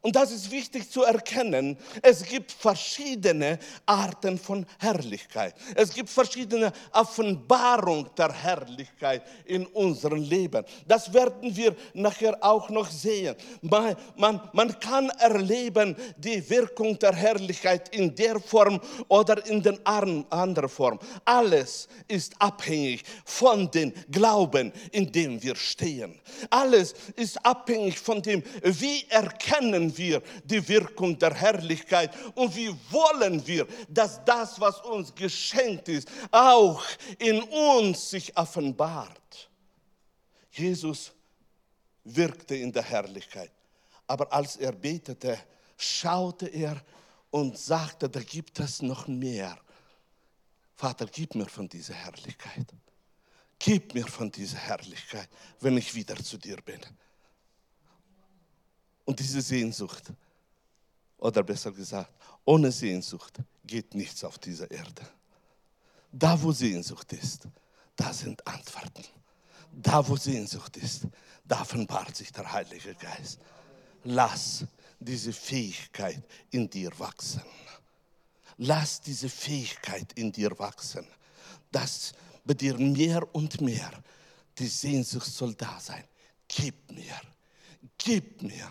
Und 0.01 0.15
das 0.15 0.31
ist 0.31 0.51
wichtig 0.53 0.89
zu 0.89 1.03
erkennen. 1.03 1.77
Es 2.03 2.25
gibt 2.25 2.53
verschiedene 2.53 3.59
Arten 3.85 4.39
von 4.39 4.65
Herrlichkeit. 4.79 5.57
Es 5.75 5.93
gibt 5.93 6.09
verschiedene 6.09 6.73
Offenbarungen 6.93 8.09
der 8.17 8.33
Herrlichkeit 8.33 9.23
in 9.45 9.67
unserem 9.67 10.23
Leben. 10.23 10.65
Das 10.87 11.13
werden 11.13 11.55
wir 11.57 11.75
nachher 11.95 12.39
auch 12.41 12.71
noch 12.71 12.89
sehen. 12.89 13.35
Man, 13.61 13.97
man, 14.17 14.41
man 14.53 14.79
kann 14.79 15.11
erleben 15.19 15.97
die 16.17 16.49
Wirkung 16.49 16.97
der 17.01 17.15
Herrlichkeit 17.15 17.89
in 17.89 18.15
der 18.15 18.39
Form 18.39 18.81
oder 19.09 19.45
in 19.47 19.61
den 19.65 19.85
anderen 19.85 20.69
Form. 20.69 21.01
Alles 21.25 21.89
ist 22.07 22.35
abhängig 22.39 23.03
von 23.25 23.69
dem 23.73 23.93
Glauben, 24.13 24.73
in 24.93 25.11
dem 25.11 25.43
wir 25.43 25.57
stehen. 25.57 26.21
Alles 26.51 26.95
ist 27.17 27.45
abhängig 27.45 27.99
von 27.99 28.23
dem, 28.23 28.45
wie 28.63 29.05
erkennen 29.09 29.88
wir 29.97 30.23
die 30.45 30.67
Wirkung 30.69 31.19
der 31.19 31.35
Herrlichkeit 31.35 32.15
und 32.35 32.55
wie 32.55 32.75
wollen 32.91 33.47
wir, 33.47 33.67
dass 33.89 34.25
das, 34.25 34.61
was 34.61 34.81
uns 34.81 35.15
geschenkt 35.15 35.89
ist, 35.89 36.09
auch 36.31 36.83
in 37.19 37.43
uns 37.43 38.11
sich 38.11 38.37
offenbart. 38.37 39.51
Jesus 40.51 41.13
wirkte 42.05 42.57
in 42.57 42.73
der 42.73 42.83
Herrlichkeit, 42.83 43.53
aber 44.07 44.33
als 44.33 44.57
er 44.57 44.73
betete, 44.73 45.39
schaute 45.77 46.47
er 46.47 46.83
und 47.31 47.57
sagte, 47.59 48.09
da 48.09 48.21
gibt 48.21 48.59
es 48.61 48.83
noch 48.83 49.07
mehr. 49.07 49.59
Vater, 50.75 51.07
gib 51.07 51.35
mir 51.35 51.47
von 51.47 51.69
dieser 51.69 51.95
Herrlichkeit. 51.95 52.67
Gib 53.59 53.95
mir 53.95 54.07
von 54.07 54.31
dieser 54.31 54.59
Herrlichkeit, 54.59 55.29
wenn 55.61 55.77
ich 55.77 55.95
wieder 55.95 56.17
zu 56.17 56.39
dir 56.39 56.57
bin. 56.59 56.81
Und 59.09 59.19
diese 59.21 59.41
Sehnsucht, 59.41 60.13
oder 61.17 61.43
besser 61.43 61.73
gesagt, 61.73 62.13
ohne 62.45 62.71
Sehnsucht 62.71 63.39
geht 63.65 63.95
nichts 63.95 64.23
auf 64.23 64.39
dieser 64.39 64.71
Erde. 64.71 65.01
Da, 66.13 66.41
wo 66.43 66.53
Sehnsucht 66.53 67.15
ist, 67.15 67.49
da 67.97 68.13
sind 68.13 68.47
Antworten. 68.47 69.07
Da, 69.73 70.07
wo 70.07 70.15
Sehnsucht 70.15 70.77
ist, 70.77 71.07
da 71.43 71.63
offenbart 71.63 72.17
sich 72.17 72.31
der 72.33 72.53
Heilige 72.53 72.95
Geist. 72.97 73.41
Lass 74.05 74.67
diese 75.01 75.33
Fähigkeit 75.33 76.23
in 76.51 76.69
dir 76.69 76.91
wachsen. 76.99 77.41
lass 78.59 79.01
diese 79.01 79.31
Fähigkeit 79.31 80.13
in 80.17 80.33
dir 80.33 80.59
wachsen, 80.59 81.07
dass 81.73 82.13
bei 82.45 82.53
dir 82.53 82.77
mehr 82.77 83.35
und 83.35 83.63
mehr 83.63 83.91
die 84.59 84.67
Sehnsucht 84.67 85.33
soll 85.33 85.55
da 85.55 85.81
sein. 85.81 86.05
Gib 86.47 86.93
mir, 86.93 87.19
gib 87.97 88.43
mir, 88.43 88.71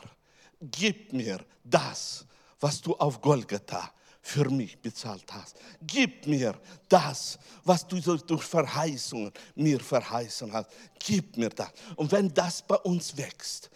gib 0.61 1.13
mir 1.13 1.43
das, 1.63 2.25
was 2.59 2.81
du 2.81 2.95
auf 2.95 3.21
Golgatha 3.21 3.91
für 4.27 4.49
mich 4.49 4.77
bezahlt 4.81 5.31
hast. 5.31 5.55
Gib 5.81 6.27
mir 6.27 6.59
das, 6.89 7.39
was 7.63 7.87
du 7.87 7.97
durch 8.01 8.43
Verheißungen 8.43 9.31
mir 9.55 9.79
verheißen 9.79 10.51
hast. 10.51 10.69
Gib 10.99 11.37
mir 11.37 11.47
das. 11.47 11.69
Und 11.95 12.11
wenn 12.11 12.33
das 12.33 12.61
bei 12.61 12.75
uns 12.75 13.15
wächst, 13.15 13.69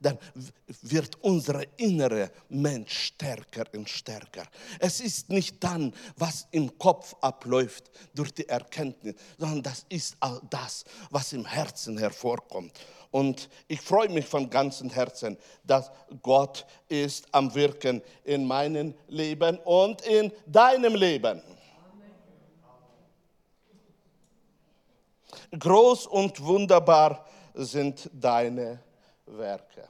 dann 0.00 0.18
wird 0.80 1.22
unser 1.22 1.62
innerer 1.78 2.30
Mensch 2.48 3.08
stärker 3.08 3.64
und 3.74 3.86
stärker. 3.86 4.44
Es 4.78 5.00
ist 5.00 5.28
nicht 5.28 5.62
dann, 5.62 5.92
was 6.16 6.46
im 6.52 6.78
Kopf 6.78 7.14
abläuft 7.20 7.90
durch 8.14 8.32
die 8.32 8.48
Erkenntnis, 8.48 9.16
sondern 9.36 9.62
das 9.62 9.84
ist 9.90 10.16
all 10.20 10.40
das, 10.48 10.84
was 11.10 11.34
im 11.34 11.44
Herzen 11.44 11.98
hervorkommt. 11.98 12.72
Und 13.12 13.50
ich 13.68 13.80
freue 13.80 14.08
mich 14.08 14.26
von 14.26 14.48
ganzem 14.48 14.88
Herzen, 14.88 15.36
dass 15.64 15.90
Gott 16.22 16.66
ist 16.88 17.26
am 17.30 17.54
Wirken 17.54 18.02
in 18.24 18.46
meinem 18.46 18.94
Leben 19.06 19.58
und 19.58 20.00
in 20.02 20.32
deinem 20.46 20.94
Leben. 20.94 21.42
Groß 25.56 26.06
und 26.06 26.42
wunderbar 26.42 27.26
sind 27.52 28.08
deine 28.14 28.80
Werke. 29.26 29.86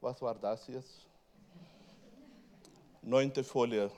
Was 0.00 0.22
war 0.22 0.36
das 0.36 0.68
jetzt? 0.68 1.00
Neunte 3.02 3.42
Folie. 3.42 3.90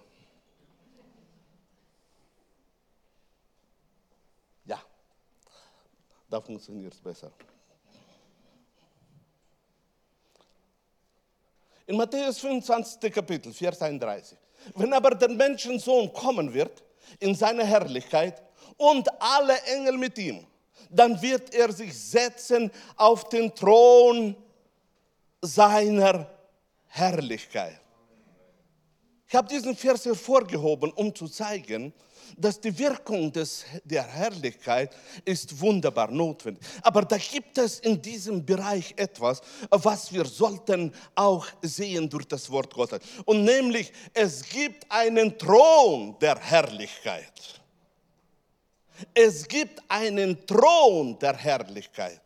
Da 6.35 6.41
funktioniert 6.41 6.93
es 6.93 7.01
besser. 7.01 7.31
In 11.87 11.97
Matthäus 11.97 12.41
25. 12.41 13.13
Kapitel, 13.13 13.53
Vers 13.53 13.81
31. 13.81 14.37
Wenn 14.75 14.93
aber 14.93 15.15
der 15.15 15.29
Menschensohn 15.29 16.13
kommen 16.13 16.53
wird 16.53 16.83
in 17.21 17.37
seiner 17.37 17.63
Herrlichkeit 17.63 18.43
und 18.77 19.09
alle 19.23 19.57
Engel 19.63 19.97
mit 19.97 20.19
ihm, 20.19 20.45
dann 20.91 21.23
wird 21.23 21.55
er 21.55 21.71
sich 21.71 21.97
setzen 21.97 22.69
auf 22.97 23.29
den 23.29 23.55
Thron 23.55 24.35
seiner 25.41 26.29
Herrlichkeit. 26.89 27.84
Ich 29.35 29.37
habe 29.37 29.49
diesen 29.49 29.75
Vers 29.75 30.05
hervorgehoben, 30.05 30.93
um 30.93 31.13
zu 31.13 31.27
zeigen, 31.27 31.93
dass 32.37 32.61
die 32.61 32.79
Wirkung 32.79 33.33
des, 33.33 33.65
der 33.83 34.07
Herrlichkeit 34.07 34.95
ist 35.25 35.61
wunderbar 35.61 36.09
notwendig. 36.09 36.63
Aber 36.83 37.03
da 37.03 37.19
gibt 37.19 37.59
es 37.59 37.81
in 37.81 38.01
diesem 38.01 38.47
Bereich 38.47 38.95
etwas, 38.97 39.41
was 39.71 40.13
wir 40.13 40.25
sollten 40.25 40.95
auch 41.17 41.49
sehen 41.63 42.09
durch 42.09 42.29
das 42.29 42.49
Wort 42.49 42.73
Gottes. 42.73 43.01
Und 43.25 43.43
nämlich, 43.43 43.93
es 44.13 44.49
gibt 44.49 44.89
einen 44.89 45.37
Thron 45.37 46.17
der 46.21 46.39
Herrlichkeit. 46.39 47.61
Es 49.13 49.49
gibt 49.49 49.83
einen 49.89 50.47
Thron 50.47 51.19
der 51.19 51.37
Herrlichkeit. 51.37 52.21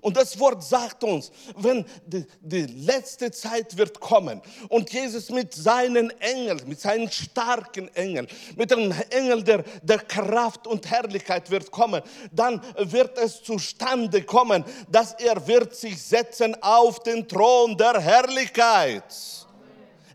Und 0.00 0.16
das 0.16 0.38
Wort 0.38 0.62
sagt 0.62 1.04
uns, 1.04 1.30
wenn 1.56 1.84
die, 2.06 2.26
die, 2.40 2.66
letzte 2.66 3.30
Zeit 3.30 3.76
wird 3.76 4.00
kommen 4.00 4.40
und 4.68 4.92
Jesus 4.92 5.30
mit 5.30 5.54
seinen 5.54 6.10
Engeln, 6.20 6.60
mit 6.66 6.80
seinen 6.80 7.10
starken 7.10 7.94
Engeln, 7.94 8.26
mit 8.56 8.70
dem 8.70 8.92
Engel 9.10 9.42
der, 9.42 9.64
der 9.82 9.98
Kraft 9.98 10.66
und 10.66 10.90
Herrlichkeit 10.90 11.50
wird 11.50 11.70
kommen, 11.70 12.02
dann 12.32 12.60
wird 12.76 13.18
es 13.18 13.42
zustande 13.42 14.22
kommen, 14.22 14.64
dass 14.90 15.12
er 15.14 15.46
wird 15.46 15.74
sich 15.74 16.00
setzen 16.00 16.56
auf 16.62 17.00
den 17.00 17.26
Thron 17.28 17.76
der 17.76 18.00
Herrlichkeit. 18.00 19.04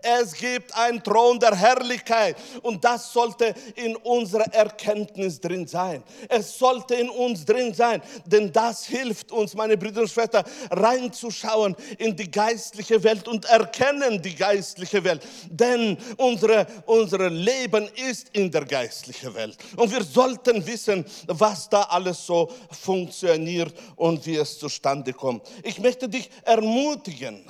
Es 0.01 0.33
gibt 0.33 0.75
einen 0.75 1.03
Thron 1.03 1.39
der 1.39 1.55
Herrlichkeit 1.55 2.37
und 2.61 2.83
das 2.83 3.11
sollte 3.11 3.53
in 3.75 3.95
unserer 3.97 4.51
Erkenntnis 4.53 5.39
drin 5.39 5.67
sein. 5.67 6.03
Es 6.29 6.57
sollte 6.57 6.95
in 6.95 7.09
uns 7.09 7.45
drin 7.45 7.73
sein, 7.73 8.01
denn 8.25 8.51
das 8.51 8.85
hilft 8.85 9.31
uns, 9.31 9.53
meine 9.53 9.77
Brüder 9.77 10.01
und 10.01 10.09
Schwestern, 10.09 10.43
reinzuschauen 10.71 11.75
in 11.97 12.15
die 12.15 12.29
geistliche 12.29 13.03
Welt 13.03 13.27
und 13.27 13.45
erkennen 13.45 14.21
die 14.21 14.35
geistliche 14.35 15.03
Welt. 15.03 15.21
Denn 15.49 15.97
unsere, 16.17 16.67
unser 16.85 17.29
Leben 17.29 17.89
ist 18.09 18.29
in 18.33 18.51
der 18.51 18.65
geistlichen 18.65 19.33
Welt 19.33 19.57
und 19.75 19.91
wir 19.91 20.03
sollten 20.03 20.65
wissen, 20.65 21.05
was 21.27 21.69
da 21.69 21.83
alles 21.83 22.25
so 22.25 22.49
funktioniert 22.71 23.73
und 23.95 24.25
wie 24.25 24.35
es 24.35 24.57
zustande 24.59 25.13
kommt. 25.13 25.47
Ich 25.63 25.79
möchte 25.79 26.07
dich 26.07 26.29
ermutigen, 26.43 27.43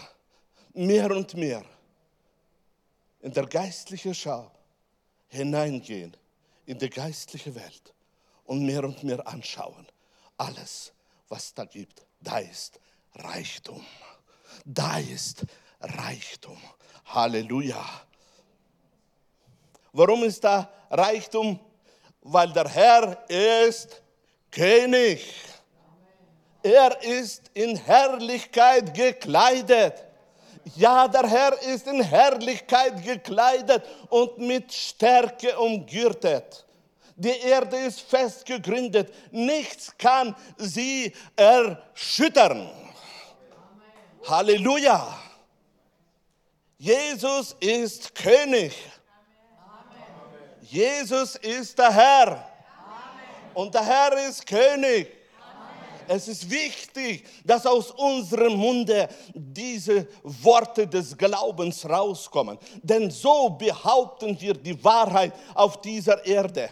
mehr 0.74 1.12
und 1.12 1.34
mehr 1.36 1.64
in 3.22 3.32
der 3.32 3.46
geistliche 3.46 4.14
Schau 4.14 4.52
hineingehen 5.28 6.16
in 6.68 6.78
die 6.78 6.90
geistliche 6.90 7.56
Welt 7.56 7.94
und 8.44 8.64
mehr 8.64 8.84
und 8.84 9.02
mehr 9.04 9.26
anschauen. 9.26 9.88
Alles, 10.38 10.94
was 11.30 11.54
da 11.54 11.66
gibt, 11.66 12.06
da 12.20 12.40
ist 12.40 12.80
Reichtum. 13.16 13.84
Da 14.66 15.00
ist 15.00 15.46
Reichtum. 15.80 16.58
Halleluja. 17.06 17.84
Warum 19.94 20.24
ist 20.26 20.44
da 20.44 20.70
Reichtum? 20.92 21.60
Weil 22.22 22.52
der 22.52 22.68
Herr 22.68 23.30
ist 23.30 24.02
König. 24.52 25.34
Er 26.62 27.02
ist 27.02 27.50
in 27.54 27.78
Herrlichkeit 27.78 28.94
gekleidet. 28.94 30.04
Ja, 30.76 31.08
der 31.08 31.28
Herr 31.28 31.62
ist 31.62 31.88
in 31.88 32.02
Herrlichkeit 32.02 33.04
gekleidet 33.04 33.84
und 34.10 34.38
mit 34.38 34.74
Stärke 34.74 35.58
umgürtet. 35.58 36.66
Die 37.16 37.40
Erde 37.40 37.78
ist 37.78 38.02
fest 38.02 38.46
gegründet. 38.46 39.12
Nichts 39.32 39.96
kann 39.98 40.36
sie 40.58 41.14
erschüttern. 41.36 42.70
Halleluja. 44.28 45.18
Jesus 46.78 47.56
ist 47.60 48.14
König. 48.14 48.74
Jesus 50.62 51.36
ist 51.38 51.78
der 51.80 51.92
Herr. 51.92 52.50
Und 53.54 53.74
der 53.74 53.84
Herr 53.84 54.28
ist 54.28 54.46
König. 54.46 55.17
Es 56.08 56.28
ist 56.28 56.50
wichtig, 56.50 57.26
dass 57.44 57.66
aus 57.66 57.92
unserem 57.92 58.54
Munde 58.54 59.10
diese 59.34 60.08
Worte 60.24 60.88
des 60.88 61.18
Glaubens 61.18 61.88
rauskommen. 61.88 62.58
Denn 62.82 63.12
so 63.12 63.50
behaupten 63.50 64.40
wir 64.40 64.54
die 64.54 64.82
Wahrheit 64.84 65.34
auf 65.54 65.82
dieser 65.82 66.26
Erde. 66.26 66.70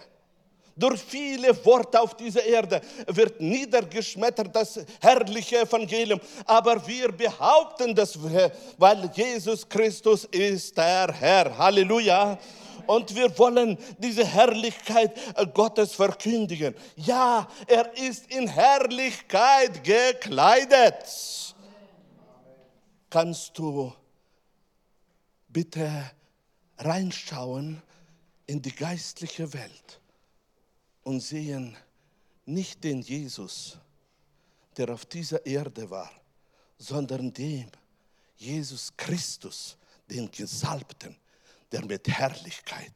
Durch 0.77 1.01
viele 1.01 1.65
Worte 1.65 2.01
auf 2.01 2.15
dieser 2.15 2.43
Erde 2.43 2.81
wird 3.07 3.39
niedergeschmettert 3.39 4.53
das 4.53 4.79
herrliche 4.99 5.61
Evangelium. 5.61 6.19
Aber 6.45 6.85
wir 6.85 7.13
behaupten 7.13 7.95
das, 7.95 8.19
weil 8.77 9.09
Jesus 9.13 9.67
Christus 9.67 10.25
ist 10.25 10.77
der 10.77 11.13
Herr. 11.13 11.57
Halleluja 11.57 12.37
und 12.87 13.15
wir 13.15 13.37
wollen 13.37 13.77
diese 13.97 14.25
Herrlichkeit 14.25 15.17
äh, 15.35 15.45
Gottes 15.47 15.93
verkündigen. 15.93 16.75
Ja, 16.95 17.47
er 17.67 17.95
ist 17.97 18.31
in 18.31 18.47
Herrlichkeit 18.47 19.83
gekleidet. 19.83 21.55
Kannst 23.09 23.57
du 23.57 23.93
bitte 25.47 26.11
reinschauen 26.77 27.81
in 28.45 28.61
die 28.61 28.75
geistliche 28.75 29.51
Welt 29.53 29.99
und 31.03 31.21
sehen 31.21 31.75
nicht 32.45 32.83
den 32.83 33.01
Jesus, 33.01 33.77
der 34.77 34.89
auf 34.89 35.05
dieser 35.05 35.45
Erde 35.45 35.89
war, 35.89 36.11
sondern 36.77 37.31
dem 37.33 37.67
Jesus 38.37 38.91
Christus, 38.97 39.77
den 40.09 40.29
Gesalbten, 40.29 41.15
der 41.71 41.85
mit 41.85 42.07
Herrlichkeit 42.07 42.93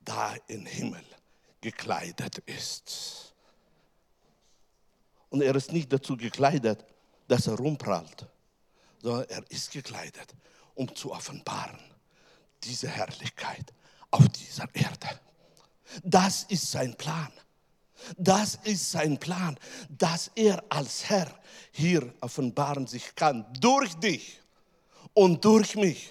da 0.00 0.34
im 0.46 0.66
Himmel 0.66 1.04
gekleidet 1.60 2.38
ist. 2.46 3.34
Und 5.28 5.42
er 5.42 5.54
ist 5.54 5.72
nicht 5.72 5.92
dazu 5.92 6.16
gekleidet, 6.16 6.84
dass 7.28 7.46
er 7.46 7.54
rumprallt, 7.54 8.26
sondern 9.00 9.28
er 9.28 9.50
ist 9.50 9.70
gekleidet, 9.70 10.34
um 10.74 10.94
zu 10.94 11.12
offenbaren, 11.12 11.78
diese 12.64 12.88
Herrlichkeit 12.88 13.72
auf 14.10 14.28
dieser 14.28 14.68
Erde. 14.74 15.20
Das 16.02 16.44
ist 16.44 16.70
sein 16.70 16.96
Plan. 16.96 17.32
Das 18.16 18.56
ist 18.64 18.90
sein 18.90 19.18
Plan, 19.18 19.58
dass 19.88 20.30
er 20.34 20.64
als 20.70 21.08
Herr 21.08 21.30
hier 21.70 22.12
offenbaren 22.20 22.86
sich 22.86 23.14
kann, 23.14 23.46
durch 23.60 23.94
dich 23.94 24.40
und 25.12 25.44
durch 25.44 25.76
mich 25.76 26.10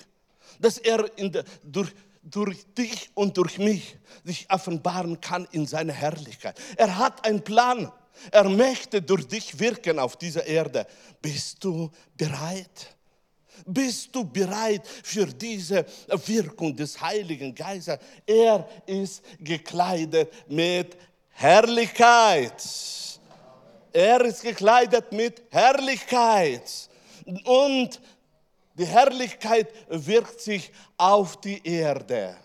dass 0.59 0.77
er 0.77 1.09
der, 1.09 1.43
durch, 1.63 1.91
durch 2.21 2.65
dich 2.77 3.09
und 3.13 3.37
durch 3.37 3.57
mich 3.57 3.97
sich 4.23 4.47
offenbaren 4.49 5.19
kann 5.19 5.47
in 5.51 5.65
seiner 5.65 5.93
Herrlichkeit. 5.93 6.59
Er 6.75 6.97
hat 6.97 7.25
einen 7.25 7.41
Plan. 7.41 7.91
Er 8.31 8.49
möchte 8.49 9.01
durch 9.01 9.27
dich 9.27 9.59
wirken 9.59 9.97
auf 9.97 10.17
dieser 10.17 10.45
Erde. 10.45 10.85
Bist 11.21 11.63
du 11.63 11.89
bereit? 12.17 12.95
Bist 13.65 14.13
du 14.15 14.23
bereit 14.23 14.87
für 15.03 15.25
diese 15.25 15.85
Wirkung 16.25 16.75
des 16.75 16.99
Heiligen 16.99 17.53
Geistes? 17.53 17.97
Er 18.25 18.67
ist 18.85 19.23
gekleidet 19.39 20.31
mit 20.49 20.97
Herrlichkeit. 21.29 22.61
Er 23.91 24.21
ist 24.21 24.41
gekleidet 24.41 25.11
mit 25.11 25.41
Herrlichkeit. 25.49 26.89
Und 27.45 28.01
die 28.79 28.85
Herrlichkeit 28.85 29.73
wirkt 29.89 30.39
sich 30.39 30.71
auf 30.97 31.39
die 31.41 31.61
Erde. 31.67 32.37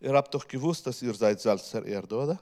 Ihr 0.00 0.12
habt 0.12 0.34
doch 0.34 0.46
gewusst, 0.46 0.86
dass 0.86 1.00
ihr 1.00 1.14
seid 1.14 1.40
Salz 1.40 1.70
der 1.70 1.86
Erde, 1.86 2.14
oder? 2.14 2.40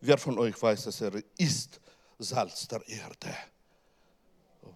Wer 0.00 0.16
von 0.16 0.38
euch 0.38 0.60
weiß, 0.60 0.84
dass 0.84 1.00
er 1.02 1.22
ist 1.36 1.78
Salz 2.18 2.66
der 2.68 2.86
Erde? 2.88 3.36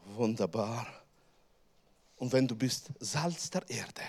Wunderbar. 0.04 0.86
Und 2.16 2.30
wenn 2.32 2.46
du 2.46 2.54
bist 2.54 2.90
Salz 3.00 3.48
der 3.48 3.68
Erde, 3.70 4.02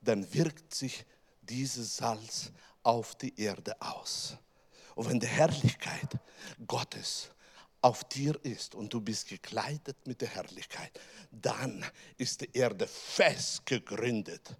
dann 0.00 0.26
wirkt 0.34 0.74
sich 0.74 1.04
dieses 1.40 1.98
Salz 1.98 2.50
auf 2.82 3.14
die 3.14 3.38
Erde 3.40 3.80
aus. 3.80 4.36
Und 4.96 5.08
wenn 5.08 5.20
die 5.20 5.28
Herrlichkeit 5.28 6.18
Gottes 6.66 7.30
auf 7.80 8.04
dir 8.04 8.38
ist 8.42 8.74
und 8.74 8.92
du 8.92 9.00
bist 9.00 9.28
gekleidet 9.28 9.96
mit 10.06 10.20
der 10.20 10.28
Herrlichkeit, 10.28 10.90
dann 11.30 11.84
ist 12.16 12.40
die 12.40 12.50
Erde 12.56 12.86
fest 12.86 13.64
gegründet. 13.66 14.56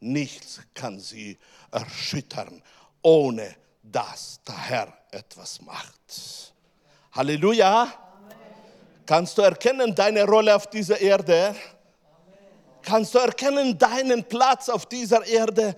Nichts 0.00 0.60
kann 0.72 0.98
sie 0.98 1.38
erschüttern, 1.70 2.62
ohne 3.02 3.54
dass 3.82 4.40
der 4.46 4.58
Herr 4.58 4.98
etwas 5.10 5.60
macht. 5.60 6.44
Halleluja. 7.12 7.82
Amen. 7.82 7.92
Kannst 9.04 9.36
du 9.36 9.42
erkennen 9.42 9.94
deine 9.94 10.24
Rolle 10.24 10.54
auf 10.54 10.68
dieser 10.68 11.00
Erde? 11.00 11.48
Amen. 11.48 11.56
Kannst 12.82 13.14
du 13.14 13.18
erkennen 13.18 13.76
deinen 13.76 14.24
Platz 14.24 14.68
auf 14.68 14.86
dieser 14.86 15.26
Erde? 15.26 15.76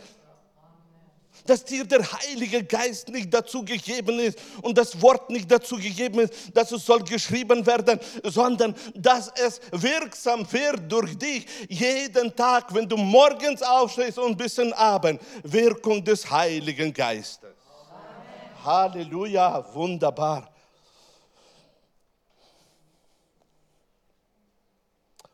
Dass 1.46 1.64
dir 1.64 1.84
der 1.84 2.00
Heilige 2.12 2.64
Geist 2.64 3.08
nicht 3.08 3.32
dazu 3.32 3.64
gegeben 3.64 4.18
ist 4.20 4.38
und 4.62 4.78
das 4.78 5.00
Wort 5.00 5.30
nicht 5.30 5.50
dazu 5.50 5.76
gegeben 5.76 6.20
ist, 6.20 6.34
dass 6.54 6.72
es 6.72 6.84
soll 6.84 7.02
geschrieben 7.02 7.66
werden, 7.66 7.98
sondern 8.24 8.74
dass 8.94 9.32
es 9.36 9.60
wirksam 9.72 10.50
wird 10.52 10.90
durch 10.90 11.16
dich 11.18 11.46
jeden 11.68 12.34
Tag, 12.34 12.72
wenn 12.74 12.88
du 12.88 12.96
morgens 12.96 13.62
aufstehst 13.62 14.18
und 14.18 14.36
bis 14.36 14.54
zum 14.54 14.72
Abend. 14.72 15.20
Wirkung 15.42 16.04
des 16.04 16.30
Heiligen 16.30 16.92
Geistes. 16.92 17.50
Amen. 17.90 18.64
Halleluja, 18.64 19.64
wunderbar. 19.74 20.48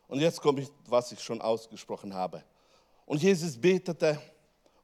Und 0.07 0.19
jetzt 0.19 0.41
komme 0.41 0.61
ich, 0.61 0.69
was 0.87 1.11
ich 1.11 1.19
schon 1.19 1.39
ausgesprochen 1.39 2.13
habe. 2.13 2.43
Und 3.05 3.21
Jesus 3.21 3.55
betete 3.55 4.19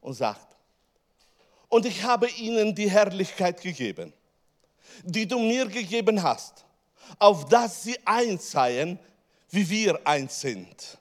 und 0.00 0.14
sagt, 0.14 0.55
und 1.76 1.84
ich 1.84 2.02
habe 2.04 2.26
ihnen 2.30 2.74
die 2.74 2.90
Herrlichkeit 2.90 3.60
gegeben, 3.60 4.10
die 5.04 5.28
du 5.28 5.38
mir 5.38 5.66
gegeben 5.66 6.22
hast, 6.22 6.64
auf 7.18 7.50
dass 7.50 7.82
sie 7.82 7.98
eins 8.06 8.50
seien, 8.50 8.98
wie 9.50 9.68
wir 9.68 10.06
eins 10.06 10.40
sind. 10.40 10.96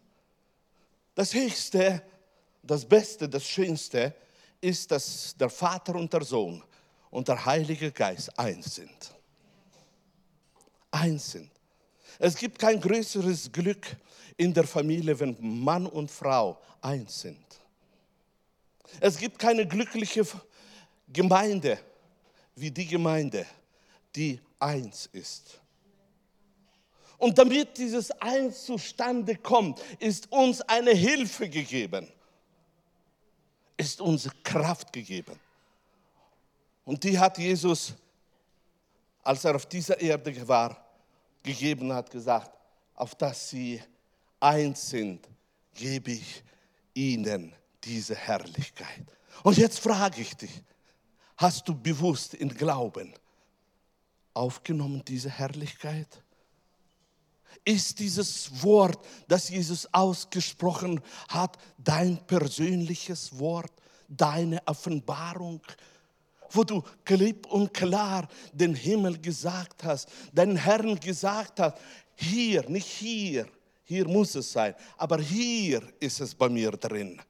Das 1.15 1.33
Höchste, 1.33 2.01
das 2.61 2.83
Beste, 2.83 3.29
das 3.29 3.45
Schönste 3.45 4.13
ist, 4.59 4.91
dass 4.91 5.33
der 5.39 5.49
Vater 5.49 5.95
und 5.95 6.11
der 6.11 6.25
Sohn 6.25 6.61
und 7.09 7.29
der 7.29 7.45
Heilige 7.45 7.93
Geist 7.93 8.37
eins 8.37 8.75
sind. 8.75 9.15
Eins 10.91 11.31
sind. 11.31 11.51
Es 12.19 12.35
gibt 12.35 12.59
kein 12.59 12.81
größeres 12.81 13.49
Glück 13.49 13.95
in 14.35 14.53
der 14.53 14.67
Familie, 14.67 15.17
wenn 15.17 15.37
Mann 15.39 15.85
und 15.85 16.11
Frau 16.11 16.59
eins 16.81 17.21
sind. 17.21 17.45
Es 18.99 19.17
gibt 19.17 19.39
keine 19.39 19.65
glückliche 19.65 20.25
Gemeinde 21.15 21.79
wie 22.55 22.71
die 22.71 22.85
Gemeinde, 22.85 23.45
die 24.15 24.39
eins 24.59 25.09
ist. 25.11 25.59
Und 27.17 27.37
damit 27.37 27.77
dieses 27.77 28.11
Eins 28.11 28.65
zustande 28.65 29.35
kommt, 29.35 29.79
ist 29.99 30.31
uns 30.31 30.61
eine 30.61 30.91
Hilfe 30.91 31.49
gegeben, 31.49 32.07
ist 33.77 34.01
uns 34.01 34.29
Kraft 34.43 34.91
gegeben. 34.91 35.39
Und 36.83 37.03
die 37.03 37.17
hat 37.17 37.37
Jesus, 37.37 37.93
als 39.23 39.43
er 39.45 39.55
auf 39.55 39.65
dieser 39.65 39.99
Erde 39.99 40.47
war, 40.47 40.85
gegeben 41.41 41.93
hat, 41.93 42.11
gesagt, 42.11 42.51
auf 42.95 43.15
dass 43.15 43.49
sie 43.49 43.81
eins 44.39 44.89
sind, 44.89 45.27
gebe 45.73 46.11
ich 46.11 46.43
ihnen 46.93 47.53
diese 47.83 48.15
Herrlichkeit. 48.15 49.05
Und 49.43 49.57
jetzt 49.57 49.79
frage 49.79 50.21
ich 50.21 50.35
dich, 50.35 50.61
hast 51.37 51.67
du 51.67 51.75
bewusst 51.75 52.33
in 52.33 52.49
Glauben 52.49 53.13
aufgenommen, 54.33 55.03
diese 55.05 55.29
Herrlichkeit? 55.29 56.07
Ist 57.63 57.99
dieses 57.99 58.63
Wort, 58.63 59.03
das 59.27 59.49
Jesus 59.49 59.87
ausgesprochen 59.93 61.01
hat, 61.29 61.57
dein 61.77 62.17
persönliches 62.27 63.37
Wort, 63.39 63.71
deine 64.07 64.61
Offenbarung? 64.67 65.61
wo 66.55 66.63
du 66.63 66.83
klipp 67.03 67.47
und 67.47 67.73
klar 67.73 68.27
den 68.53 68.75
Himmel 68.75 69.19
gesagt 69.19 69.83
hast, 69.83 70.09
den 70.31 70.55
Herrn 70.55 70.99
gesagt 70.99 71.59
hast, 71.59 71.77
hier, 72.15 72.67
nicht 72.69 72.87
hier, 72.87 73.47
hier 73.83 74.07
muss 74.07 74.35
es 74.35 74.51
sein, 74.51 74.73
aber 74.97 75.19
hier 75.19 75.81
ist 75.99 76.21
es 76.21 76.33
bei 76.33 76.49
mir 76.49 76.71
drin. 76.71 77.21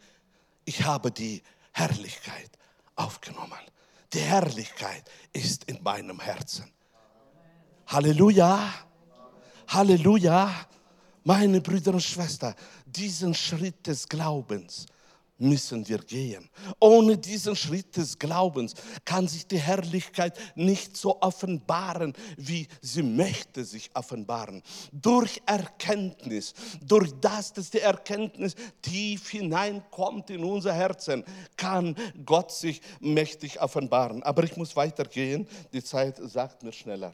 Ich 0.63 0.83
habe 0.83 1.11
die 1.11 1.41
Herrlichkeit 1.71 2.51
aufgenommen. 2.95 3.59
Die 4.13 4.19
Herrlichkeit 4.19 5.03
ist 5.33 5.65
in 5.65 5.81
meinem 5.83 6.19
Herzen. 6.19 6.71
Halleluja. 7.87 8.73
Halleluja. 9.67 10.53
Meine 11.23 11.59
Brüder 11.59 11.93
und 11.93 12.03
Schwestern, 12.03 12.53
diesen 12.85 13.33
Schritt 13.33 13.87
des 13.87 14.07
Glaubens 14.07 14.85
müssen 15.37 15.87
wir 15.87 15.99
gehen. 15.99 16.49
Ohne 16.79 17.17
diesen 17.17 17.55
Schritt 17.55 17.97
des 17.97 18.17
Glaubens 18.17 18.73
kann 19.03 19.27
sich 19.27 19.47
die 19.47 19.59
Herrlichkeit 19.59 20.37
nicht 20.55 20.95
so 20.95 21.21
offenbaren, 21.21 22.13
wie 22.37 22.67
sie 22.81 23.03
möchte 23.03 23.65
sich 23.65 23.89
offenbaren. 23.93 24.61
Durch 24.91 25.41
Erkenntnis, 25.45 26.53
durch 26.81 27.11
das, 27.19 27.53
dass 27.53 27.69
die 27.69 27.81
Erkenntnis 27.81 28.55
tief 28.81 29.29
hineinkommt 29.29 30.29
in 30.29 30.43
unser 30.43 30.73
Herzen, 30.73 31.23
kann 31.57 31.95
Gott 32.25 32.51
sich 32.51 32.81
mächtig 32.99 33.61
offenbaren. 33.61 34.23
Aber 34.23 34.43
ich 34.43 34.55
muss 34.55 34.75
weitergehen, 34.75 35.47
die 35.73 35.83
Zeit 35.83 36.19
sagt 36.23 36.63
mir 36.63 36.71
schneller. 36.71 37.13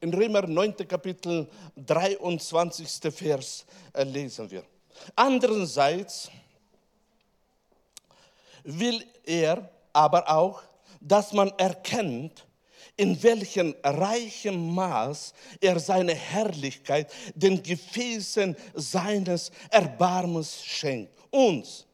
In 0.00 0.12
Römer 0.12 0.46
9. 0.46 0.76
Kapitel 0.88 1.48
23. 1.76 3.12
Vers 3.12 3.64
äh, 3.92 4.02
lesen 4.04 4.50
wir. 4.50 4.64
Andererseits 5.14 6.30
will 8.64 9.04
er 9.24 9.70
aber 9.92 10.28
auch, 10.28 10.62
dass 11.00 11.32
man 11.32 11.50
erkennt, 11.58 12.46
in 12.96 13.20
welchem 13.22 13.74
reichen 13.82 14.74
Maß 14.74 15.32
er 15.60 15.80
seine 15.80 16.14
Herrlichkeit 16.14 17.12
den 17.34 17.62
Gefäßen 17.62 18.56
seines 18.74 19.50
Erbarmens 19.70 20.62
schenkt. 20.62 21.12
Uns, 21.30 21.86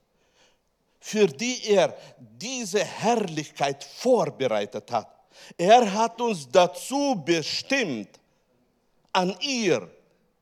für 0.99 1.27
die 1.27 1.69
er 1.69 1.97
diese 2.19 2.85
Herrlichkeit 2.85 3.85
vorbereitet 3.85 4.91
hat. 4.91 5.18
Er 5.57 5.93
hat 5.93 6.21
uns 6.21 6.49
dazu 6.49 7.23
bestimmt, 7.25 8.21
an 9.13 9.35
ihr 9.41 9.91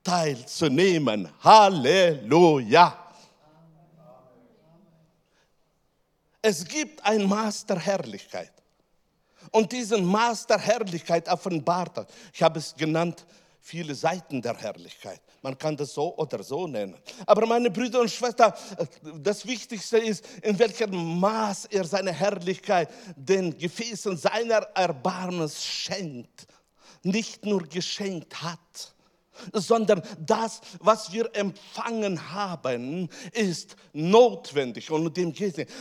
teilzunehmen. 0.02 1.28
Halleluja. 1.42 3.06
Es 6.42 6.64
gibt 6.64 7.04
ein 7.04 7.24
Maß 7.24 7.66
Herrlichkeit. 7.80 8.52
Und 9.50 9.72
diesen 9.72 10.04
Maß 10.04 10.46
Herrlichkeit 10.58 11.28
offenbart 11.28 11.98
er. 11.98 12.06
Ich 12.32 12.42
habe 12.42 12.58
es 12.58 12.74
genannt, 12.74 13.24
viele 13.66 13.96
Seiten 13.96 14.40
der 14.40 14.56
Herrlichkeit. 14.56 15.20
Man 15.42 15.58
kann 15.58 15.76
das 15.76 15.92
so 15.92 16.16
oder 16.16 16.40
so 16.42 16.68
nennen. 16.68 16.96
Aber 17.26 17.46
meine 17.46 17.68
Brüder 17.68 18.00
und 18.00 18.10
Schwestern, 18.10 18.52
das 19.18 19.44
Wichtigste 19.44 19.98
ist, 19.98 20.24
in 20.42 20.56
welchem 20.56 21.18
Maß 21.18 21.64
er 21.66 21.84
seine 21.84 22.12
Herrlichkeit 22.12 22.88
den 23.16 23.58
Gefäßen 23.58 24.16
seiner 24.16 24.58
Erbarmens 24.74 25.64
schenkt. 25.64 26.46
nicht 27.02 27.44
nur 27.44 27.62
geschenkt 27.62 28.42
hat, 28.42 28.94
sondern 29.52 30.02
das, 30.18 30.60
was 30.80 31.12
wir 31.12 31.28
empfangen 31.34 32.32
haben, 32.32 33.08
ist 33.32 33.76
notwendig. 33.92 34.88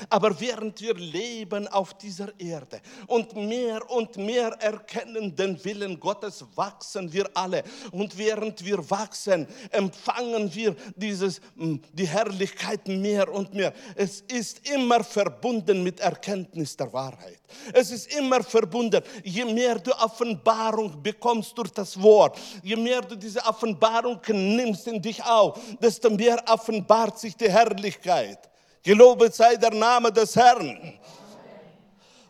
Aber 0.10 0.40
während 0.40 0.82
wir 0.82 0.94
leben 0.96 1.68
auf 1.68 1.94
dieser 1.96 2.38
Erde 2.40 2.82
und 3.08 3.36
mehr 3.36 3.90
und 3.90 4.18
mehr 4.18 4.50
erkennen 4.60 5.36
den 5.36 5.64
Willen 5.64 6.00
Gottes, 6.00 6.46
wachsen 6.56 7.12
wir 7.12 7.30
alle. 7.34 7.64
Und 7.92 8.18
während 8.18 8.64
wir 8.66 8.90
wachsen, 8.90 9.48
empfangen 9.72 10.54
wir 10.54 10.76
dieses, 10.96 11.42
die 11.56 12.08
Herrlichkeit 12.08 12.88
mehr 12.88 13.32
und 13.32 13.54
mehr. 13.54 13.74
Es 13.96 14.22
ist 14.22 14.68
immer 14.70 15.04
verbunden 15.04 15.84
mit 15.84 16.00
Erkenntnis 16.00 16.76
der 16.76 16.92
Wahrheit. 16.92 17.40
Es 17.74 17.92
ist 17.92 18.14
immer 18.16 18.44
verbunden. 18.44 19.02
Je 19.24 19.46
mehr 19.46 19.80
du 19.80 19.92
Offenbarung 19.92 21.02
bekommst 21.02 21.58
durch 21.58 21.72
das 21.72 22.02
Wort, 22.02 22.38
je 22.64 22.76
mehr 22.76 23.02
du 23.02 23.16
diese 23.16 23.45
Offenbarung 23.48 24.20
nimmst 24.28 24.88
in 24.88 25.02
dich 25.02 25.24
auf, 25.24 25.60
desto 25.80 26.10
mehr 26.10 26.44
offenbart 26.48 27.20
sich 27.20 27.36
die 27.36 27.50
Herrlichkeit. 27.50 28.50
Gelobet 28.84 29.34
sei 29.34 29.56
der 29.56 29.74
Name 29.74 30.12
des 30.12 30.36
Herrn. 30.36 31.00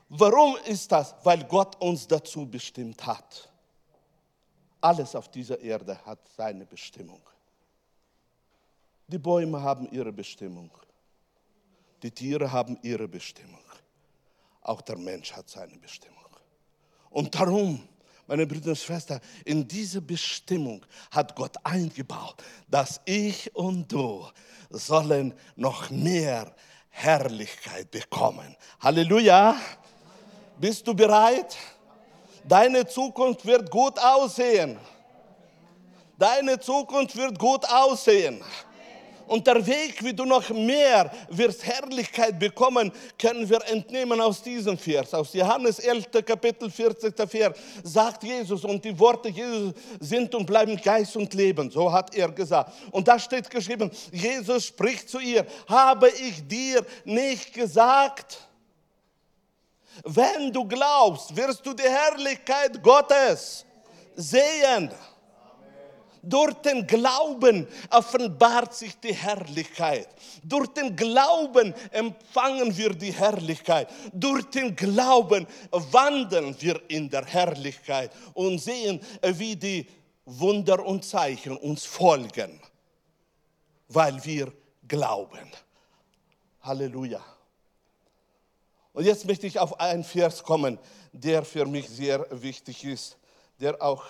Warum 0.10 0.56
ist 0.66 0.92
das? 0.92 1.16
Weil 1.24 1.44
Gott 1.44 1.82
uns 1.82 2.08
dazu 2.08 2.46
bestimmt 2.46 3.06
hat. 3.06 3.50
Alles 4.80 5.16
auf 5.16 5.30
dieser 5.30 5.60
Erde 5.60 6.00
hat 6.06 6.20
seine 6.38 6.66
Bestimmung. 6.66 7.22
Die 9.08 9.18
Bäume 9.18 9.62
haben 9.62 9.90
ihre 9.92 10.12
Bestimmung. 10.12 10.72
Die 12.02 12.12
Tiere 12.12 12.52
haben 12.52 12.78
ihre 12.84 13.08
Bestimmung. 13.08 13.60
Auch 14.62 14.82
der 14.82 14.98
Mensch 14.98 15.34
hat 15.34 15.50
seine 15.50 15.78
Bestimmung. 15.78 16.16
Und 17.10 17.34
darum 17.36 17.88
meine 18.28 18.48
Brüder 18.48 18.70
und 18.70 18.78
Schwestern, 18.78 19.20
in 19.44 19.68
diese 19.68 20.02
Bestimmung 20.02 20.86
hat 21.12 21.36
Gott 21.36 21.56
eingebaut, 21.64 22.44
dass 22.68 23.02
ich 23.06 23.56
und 23.56 23.92
du 23.92 24.26
sollen 24.70 25.34
noch 25.56 25.90
mehr 25.90 26.54
Herrlichkeit 26.90 27.92
bekommen. 27.92 28.56
Halleluja! 28.80 29.56
Bist 30.58 30.88
du 30.88 30.94
bereit? 30.94 31.58
Deine 32.48 32.88
Zukunft 32.88 33.46
wird 33.46 33.70
gut 33.70 34.00
aussehen. 34.00 34.80
Deine 36.18 36.60
Zukunft 36.60 37.16
wird 37.18 37.38
gut 37.38 37.66
aussehen. 37.70 38.42
Und 39.28 39.48
der 39.48 39.66
Weg, 39.66 40.04
wie 40.04 40.14
du 40.14 40.26
noch 40.26 40.50
mehr 40.50 41.12
wirst 41.30 41.66
Herrlichkeit 41.66 42.38
bekommen, 42.38 42.92
können 43.18 43.50
wir 43.50 43.60
entnehmen 43.68 44.22
aus 44.22 44.42
diesem 44.42 44.78
Vers. 44.78 45.14
Aus 45.14 45.34
Johannes 45.34 45.80
11. 45.80 46.06
Kapitel 46.26 46.70
40. 46.70 47.14
Vers 47.30 47.58
sagt 47.84 48.24
Jesus 48.24 48.64
und 48.64 48.84
die 48.86 48.98
Worte 49.00 49.30
Jesus 49.30 49.74
sind 50.00 50.34
und 50.36 50.46
bleiben 50.46 50.78
Geist 50.78 51.16
und 51.16 51.34
Leben. 51.34 51.72
So 51.72 51.92
hat 51.92 52.16
er 52.16 52.32
gesagt. 52.32 52.72
Und 52.92 53.08
da 53.08 53.18
steht 53.18 53.50
geschrieben, 53.50 53.90
Jesus 54.12 54.66
spricht 54.66 55.10
zu 55.10 55.20
ihr, 55.20 55.46
habe 55.68 56.10
ich 56.10 56.48
dir 56.48 56.86
nicht 57.04 57.54
gesagt? 57.54 58.40
Wenn 60.04 60.52
du 60.52 60.68
glaubst, 60.68 61.36
wirst 61.36 61.66
du 61.66 61.74
die 61.74 61.84
Herrlichkeit 61.84 62.82
Gottes 62.84 63.66
sehen. 64.16 64.92
Durch 66.26 66.54
den 66.56 66.86
Glauben 66.88 67.68
offenbart 67.90 68.74
sich 68.74 69.00
die 69.00 69.14
Herrlichkeit. 69.14 70.08
Durch 70.44 70.68
den 70.68 70.96
Glauben 70.96 71.74
empfangen 71.92 72.76
wir 72.76 72.94
die 72.94 73.14
Herrlichkeit. 73.14 73.90
Durch 74.14 74.46
den 74.46 74.76
Glauben 74.76 75.48
wandeln 75.72 76.56
wir 76.60 76.82
in 76.88 77.10
der 77.10 77.26
Herrlichkeit 77.26 78.12
und 78.34 78.60
sehen, 78.60 79.00
wie 79.22 79.56
die 79.56 79.88
Wunder 80.26 80.84
und 80.84 81.06
Zeichen 81.06 81.56
uns 81.58 81.86
folgen, 81.86 82.60
weil 83.88 84.24
wir 84.26 84.52
glauben. 84.88 85.52
Halleluja. 86.62 87.24
Und 88.94 89.06
jetzt 89.06 89.26
möchte 89.26 89.46
ich 89.46 89.60
auf 89.60 89.80
einen 89.80 90.04
Vers 90.04 90.42
kommen, 90.42 90.80
der 91.12 91.44
für 91.44 91.66
mich 91.66 91.88
sehr 91.90 92.26
wichtig 92.32 92.84
ist, 92.86 93.18
der 93.60 93.82
auch 93.82 94.04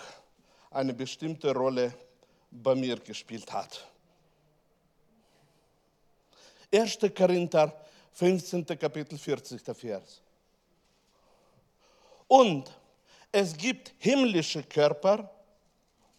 eine 0.76 0.94
bestimmte 0.94 1.54
Rolle 1.54 1.94
bei 2.52 2.76
mir 2.76 2.98
gespielt 3.00 3.52
hat. 3.52 3.88
1. 6.74 7.00
Korinther, 7.16 7.74
15. 8.12 8.66
Kapitel, 8.66 9.18
40. 9.18 9.62
Vers. 9.76 10.22
Und 12.28 12.72
es 13.32 13.56
gibt 13.56 13.94
himmlische 14.00 14.64
Körper 14.64 15.30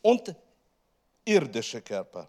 und 0.01 0.35
irdische 1.25 1.83
Körper. 1.83 2.29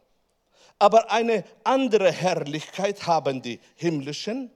Aber 0.79 1.09
eine 1.09 1.43
andere 1.63 2.11
Herrlichkeit 2.11 3.05
haben 3.07 3.41
die 3.41 3.59
himmlischen 3.75 4.51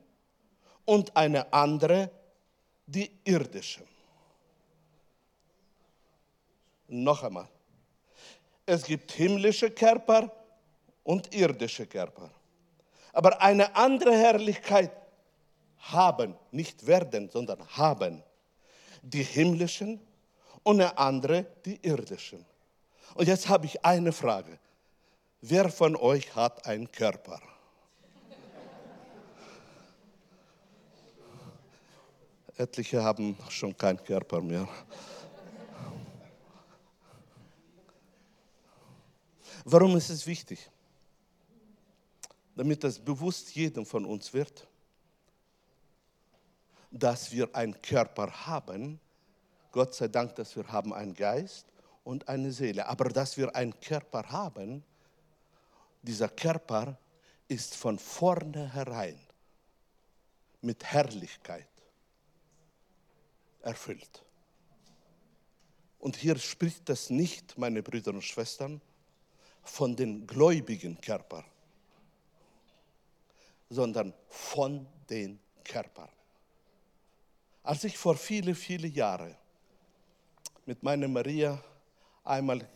und 0.86 1.16
eine 1.16 1.52
andere 1.54 2.10
die 2.86 3.10
irdischen. 3.24 3.88
Noch 6.88 7.24
einmal. 7.24 7.48
Es 8.74 8.86
gibt 8.86 9.12
himmlische 9.12 9.70
Körper 9.70 10.32
und 11.04 11.36
irdische 11.36 11.86
Körper. 11.86 12.32
Aber 13.12 13.42
eine 13.42 13.76
andere 13.76 14.16
Herrlichkeit 14.16 14.92
haben, 15.80 16.36
nicht 16.52 16.88
werden, 16.88 17.30
sondern 17.30 17.68
haben 17.76 18.24
die 19.02 19.24
himmlischen 19.24 20.00
und 20.64 20.80
eine 20.80 20.98
andere 20.98 21.48
die 21.66 21.86
irdischen. 21.86 22.46
Und 23.16 23.28
jetzt 23.28 23.50
habe 23.50 23.66
ich 23.66 23.84
eine 23.84 24.14
Frage. 24.14 24.58
Wer 25.42 25.70
von 25.70 25.98
euch 25.98 26.34
hat 26.34 26.66
einen 26.66 26.90
Körper? 26.90 27.42
Etliche 32.56 33.04
haben 33.04 33.38
schon 33.50 33.76
keinen 33.76 34.02
Körper 34.02 34.40
mehr. 34.40 34.66
Warum 39.66 39.96
ist 39.98 40.10
es 40.10 40.26
wichtig? 40.26 40.70
Damit 42.56 42.84
es 42.84 43.00
bewusst 43.00 43.56
jedem 43.56 43.86
von 43.86 44.06
uns 44.06 44.34
wird, 44.34 44.68
dass 46.92 47.32
wir 47.32 47.56
einen 47.56 47.82
Körper 47.82 48.46
haben. 48.46 49.00
Gott 49.72 49.96
sei 49.96 50.08
Dank, 50.08 50.36
dass 50.36 50.56
wir 50.56 50.68
haben 50.68 50.94
einen 50.94 51.14
Geist 51.14 51.66
und 52.04 52.28
eine 52.28 52.52
Seele. 52.52 52.88
Aber 52.88 53.10
dass 53.10 53.38
wir 53.38 53.56
einen 53.56 53.80
Körper 53.80 54.30
haben, 54.30 54.84
dieser 56.02 56.28
Körper 56.28 56.98
ist 57.48 57.76
von 57.76 57.98
vornherein 57.98 59.20
mit 60.62 60.84
Herrlichkeit 60.84 61.68
erfüllt. 63.62 64.24
Und 66.00 66.16
hier 66.16 66.38
spricht 66.38 66.90
das 66.90 67.10
nicht, 67.10 67.58
meine 67.58 67.84
Brüder 67.84 68.12
und 68.12 68.24
Schwestern, 68.24 68.82
von 69.64 69.96
den 69.96 70.26
gläubigen 70.26 71.00
Körpern, 71.00 71.46
sondern 73.70 74.14
von 74.28 74.86
den 75.10 75.40
Körpern. 75.64 76.10
Als 77.64 77.84
ich 77.84 77.98
vor 77.98 78.16
viele, 78.16 78.56
viele 78.56 78.88
Jahren 78.88 79.36
mit 80.66 80.82
meiner 80.84 81.08
Maria 81.08 81.64
einmal 82.24 82.68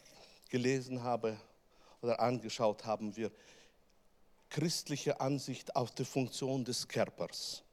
gelesen 0.50 1.02
habe 1.02 1.40
oder 2.02 2.20
angeschaut 2.20 2.86
haben 2.86 3.16
wir 3.16 3.32
christliche 4.50 5.20
Ansicht 5.20 5.76
auf 5.76 5.92
die 5.92 6.06
Funktion 6.06 6.64
des 6.64 6.88
Körpers. 6.88 7.64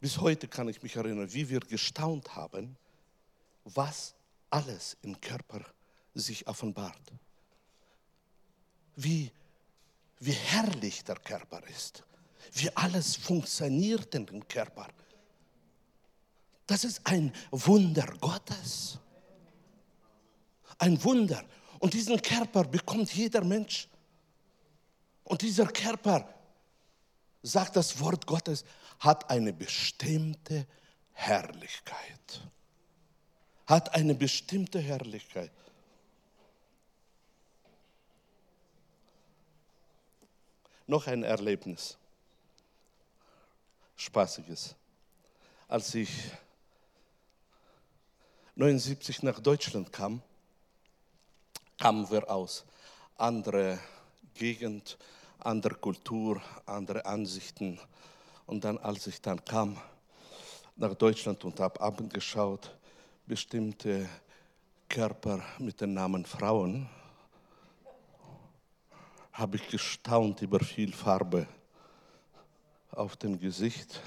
Bis 0.00 0.18
heute 0.18 0.48
kann 0.48 0.68
ich 0.68 0.82
mich 0.82 0.96
erinnern, 0.96 1.32
wie 1.32 1.48
wir 1.48 1.60
gestaunt 1.60 2.34
haben, 2.34 2.76
was 3.64 4.14
alles 4.50 4.96
im 5.02 5.20
Körper 5.20 5.60
sich 6.14 6.46
offenbart 6.46 7.12
wie, 8.98 9.30
wie 10.18 10.32
herrlich 10.32 11.04
der 11.04 11.16
Körper 11.16 11.62
ist, 11.68 12.02
wie 12.54 12.74
alles 12.76 13.14
funktioniert 13.14 14.12
in 14.14 14.26
dem 14.26 14.46
Körper. 14.48 14.88
Das 16.66 16.84
ist 16.84 17.00
ein 17.04 17.32
Wunder 17.50 18.06
Gottes. 18.20 18.98
Ein 20.78 21.02
Wunder. 21.04 21.44
Und 21.78 21.94
diesen 21.94 22.20
Körper 22.20 22.64
bekommt 22.64 23.12
jeder 23.14 23.44
Mensch. 23.44 23.88
Und 25.24 25.42
dieser 25.42 25.66
Körper, 25.66 26.34
sagt 27.42 27.76
das 27.76 28.00
Wort 28.00 28.26
Gottes, 28.26 28.64
hat 28.98 29.30
eine 29.30 29.52
bestimmte 29.52 30.66
Herrlichkeit. 31.12 32.42
Hat 33.66 33.94
eine 33.94 34.14
bestimmte 34.14 34.80
Herrlichkeit. 34.80 35.52
Noch 40.88 41.06
ein 41.06 41.22
Erlebnis. 41.22 41.96
Spaßiges. 43.96 44.74
Als 45.68 45.94
ich 45.94 46.10
79 48.56 49.22
nach 49.22 49.38
Deutschland 49.38 49.92
kam, 49.92 50.22
kamen 51.78 52.10
wir 52.10 52.28
aus 52.30 52.64
anderer 53.16 53.78
Gegend, 54.34 54.96
anderer 55.38 55.74
Kultur, 55.74 56.40
andere 56.64 57.04
Ansichten. 57.04 57.78
Und 58.46 58.64
dann, 58.64 58.78
als 58.78 59.06
ich 59.06 59.20
dann 59.20 59.44
kam 59.44 59.76
nach 60.76 60.94
Deutschland 60.94 61.44
und 61.44 61.60
habe 61.60 61.80
abgeschaut, 61.80 62.74
bestimmte 63.26 64.08
Körper 64.88 65.44
mit 65.58 65.80
dem 65.80 65.92
Namen 65.92 66.24
Frauen, 66.24 66.88
habe 69.38 69.56
ich 69.56 69.68
gestaunt 69.68 70.42
über 70.42 70.58
viel 70.58 70.92
Farbe 70.92 71.46
auf 72.90 73.16
dem 73.16 73.38
Gesicht, 73.38 74.00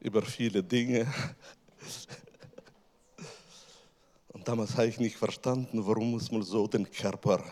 über 0.00 0.20
viele 0.20 0.62
Dinge. 0.62 1.10
Und 4.28 4.46
damals 4.46 4.76
habe 4.76 4.88
ich 4.88 4.98
nicht 4.98 5.16
verstanden, 5.16 5.86
warum 5.86 6.10
muss 6.10 6.30
man 6.30 6.42
so 6.42 6.66
den 6.66 6.90
Körper 6.90 7.42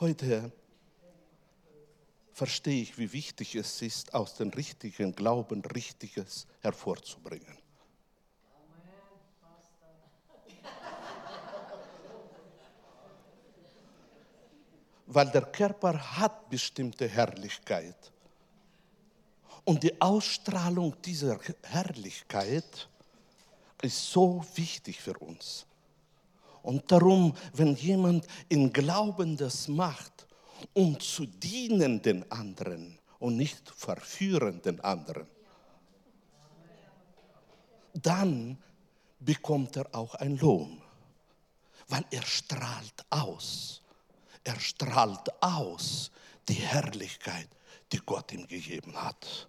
Heute 0.00 0.50
verstehe 2.32 2.82
ich, 2.82 2.98
wie 2.98 3.12
wichtig 3.12 3.54
es 3.54 3.82
ist, 3.82 4.14
aus 4.14 4.36
dem 4.36 4.48
richtigen 4.50 5.14
Glauben 5.14 5.62
Richtiges 5.62 6.46
hervorzubringen. 6.60 7.58
Weil 15.06 15.30
der 15.30 15.42
Körper 15.42 16.16
hat 16.16 16.48
bestimmte 16.48 17.06
Herrlichkeit. 17.06 18.12
Und 19.64 19.82
die 19.82 20.00
Ausstrahlung 20.00 20.94
dieser 21.02 21.38
Herrlichkeit 21.62 22.88
ist 23.82 24.10
so 24.10 24.44
wichtig 24.54 25.00
für 25.00 25.18
uns. 25.18 25.66
Und 26.62 26.90
darum, 26.90 27.36
wenn 27.52 27.74
jemand 27.74 28.26
in 28.48 28.72
Glauben 28.72 29.36
das 29.36 29.68
macht, 29.68 30.21
um 30.72 30.98
zu 30.98 31.26
dienen 31.26 32.00
den 32.02 32.30
anderen 32.30 32.98
und 33.18 33.36
nicht 33.36 33.70
verführen 33.70 34.60
den 34.62 34.80
anderen, 34.80 35.26
dann 37.94 38.58
bekommt 39.20 39.76
er 39.76 39.86
auch 39.94 40.14
einen 40.16 40.38
Lohn, 40.38 40.80
weil 41.88 42.04
er 42.10 42.22
strahlt 42.22 43.04
aus. 43.10 43.82
Er 44.44 44.58
strahlt 44.58 45.30
aus 45.42 46.10
die 46.48 46.54
Herrlichkeit, 46.54 47.48
die 47.92 47.98
Gott 47.98 48.32
ihm 48.32 48.46
gegeben 48.46 48.94
hat. 48.94 49.48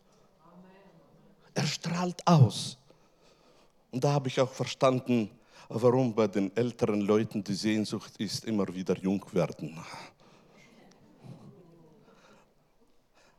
Er 1.56 1.66
strahlt 1.66 2.26
aus. 2.28 2.78
Und 3.92 4.04
da 4.04 4.12
habe 4.14 4.28
ich 4.28 4.40
auch 4.40 4.52
verstanden, 4.52 5.30
warum 5.70 6.14
bei 6.14 6.28
den 6.28 6.56
älteren 6.56 7.02
Leuten 7.02 7.44
die 7.44 7.54
Sehnsucht 7.54 8.18
ist, 8.18 8.46
immer 8.46 8.68
wieder 8.74 8.98
jung 8.98 9.24
werden. 9.34 9.80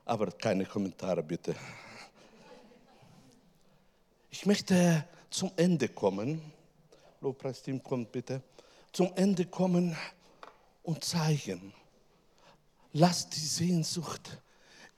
Aber 0.04 0.30
keine 0.32 0.66
Kommentare 0.66 1.22
bitte. 1.22 1.54
Ich 4.30 4.44
möchte 4.44 5.04
zum 5.30 5.50
Ende 5.56 5.88
kommen. 5.88 6.40
Lobpreisteam 7.20 7.82
kommt 7.82 8.12
bitte. 8.12 8.42
Zum 8.92 9.12
Ende 9.14 9.46
kommen 9.46 9.96
und 10.82 11.02
zeigen, 11.02 11.72
lass 12.92 13.28
die 13.28 13.40
Sehnsucht 13.40 14.38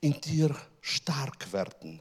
in 0.00 0.20
dir 0.20 0.54
stark 0.80 1.52
werden. 1.52 2.00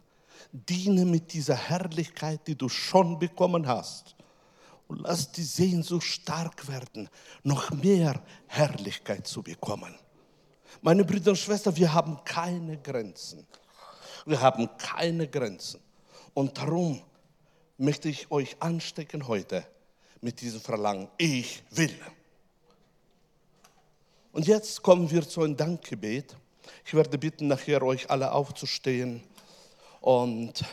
Diene 0.51 1.05
mit 1.05 1.33
dieser 1.33 1.55
Herrlichkeit, 1.55 2.47
die 2.47 2.55
du 2.55 2.69
schon 2.69 3.19
bekommen 3.19 3.67
hast. 3.67 4.15
Und 4.87 5.01
lass 5.01 5.31
die 5.31 5.43
Sehnsucht 5.43 6.05
stark 6.05 6.67
werden, 6.67 7.09
noch 7.43 7.71
mehr 7.71 8.21
Herrlichkeit 8.47 9.27
zu 9.27 9.41
bekommen. 9.41 9.95
Meine 10.81 11.03
Brüder 11.03 11.31
und 11.31 11.37
Schwestern, 11.37 11.75
wir 11.75 11.93
haben 11.93 12.19
keine 12.23 12.77
Grenzen. 12.77 13.45
Wir 14.25 14.41
haben 14.41 14.69
keine 14.77 15.27
Grenzen. 15.27 15.79
Und 16.33 16.57
darum 16.57 17.01
möchte 17.77 18.09
ich 18.09 18.29
euch 18.31 18.55
anstecken 18.59 19.27
heute 19.27 19.65
mit 20.21 20.41
diesem 20.41 20.61
Verlangen. 20.61 21.07
Ich 21.17 21.63
will. 21.71 21.95
Und 24.31 24.47
jetzt 24.47 24.81
kommen 24.81 25.09
wir 25.09 25.27
zu 25.27 25.43
einem 25.43 25.55
Dankgebet. 25.55 26.35
Ich 26.85 26.93
werde 26.93 27.17
bitten, 27.17 27.47
nachher 27.47 27.81
euch 27.83 28.09
alle 28.09 28.31
aufzustehen. 28.31 29.23
Und 30.01 30.63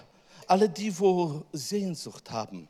alle 0.47 0.69
die, 0.69 0.99
wo 0.99 1.45
Sehnsucht 1.53 2.31
haben, 2.31 2.69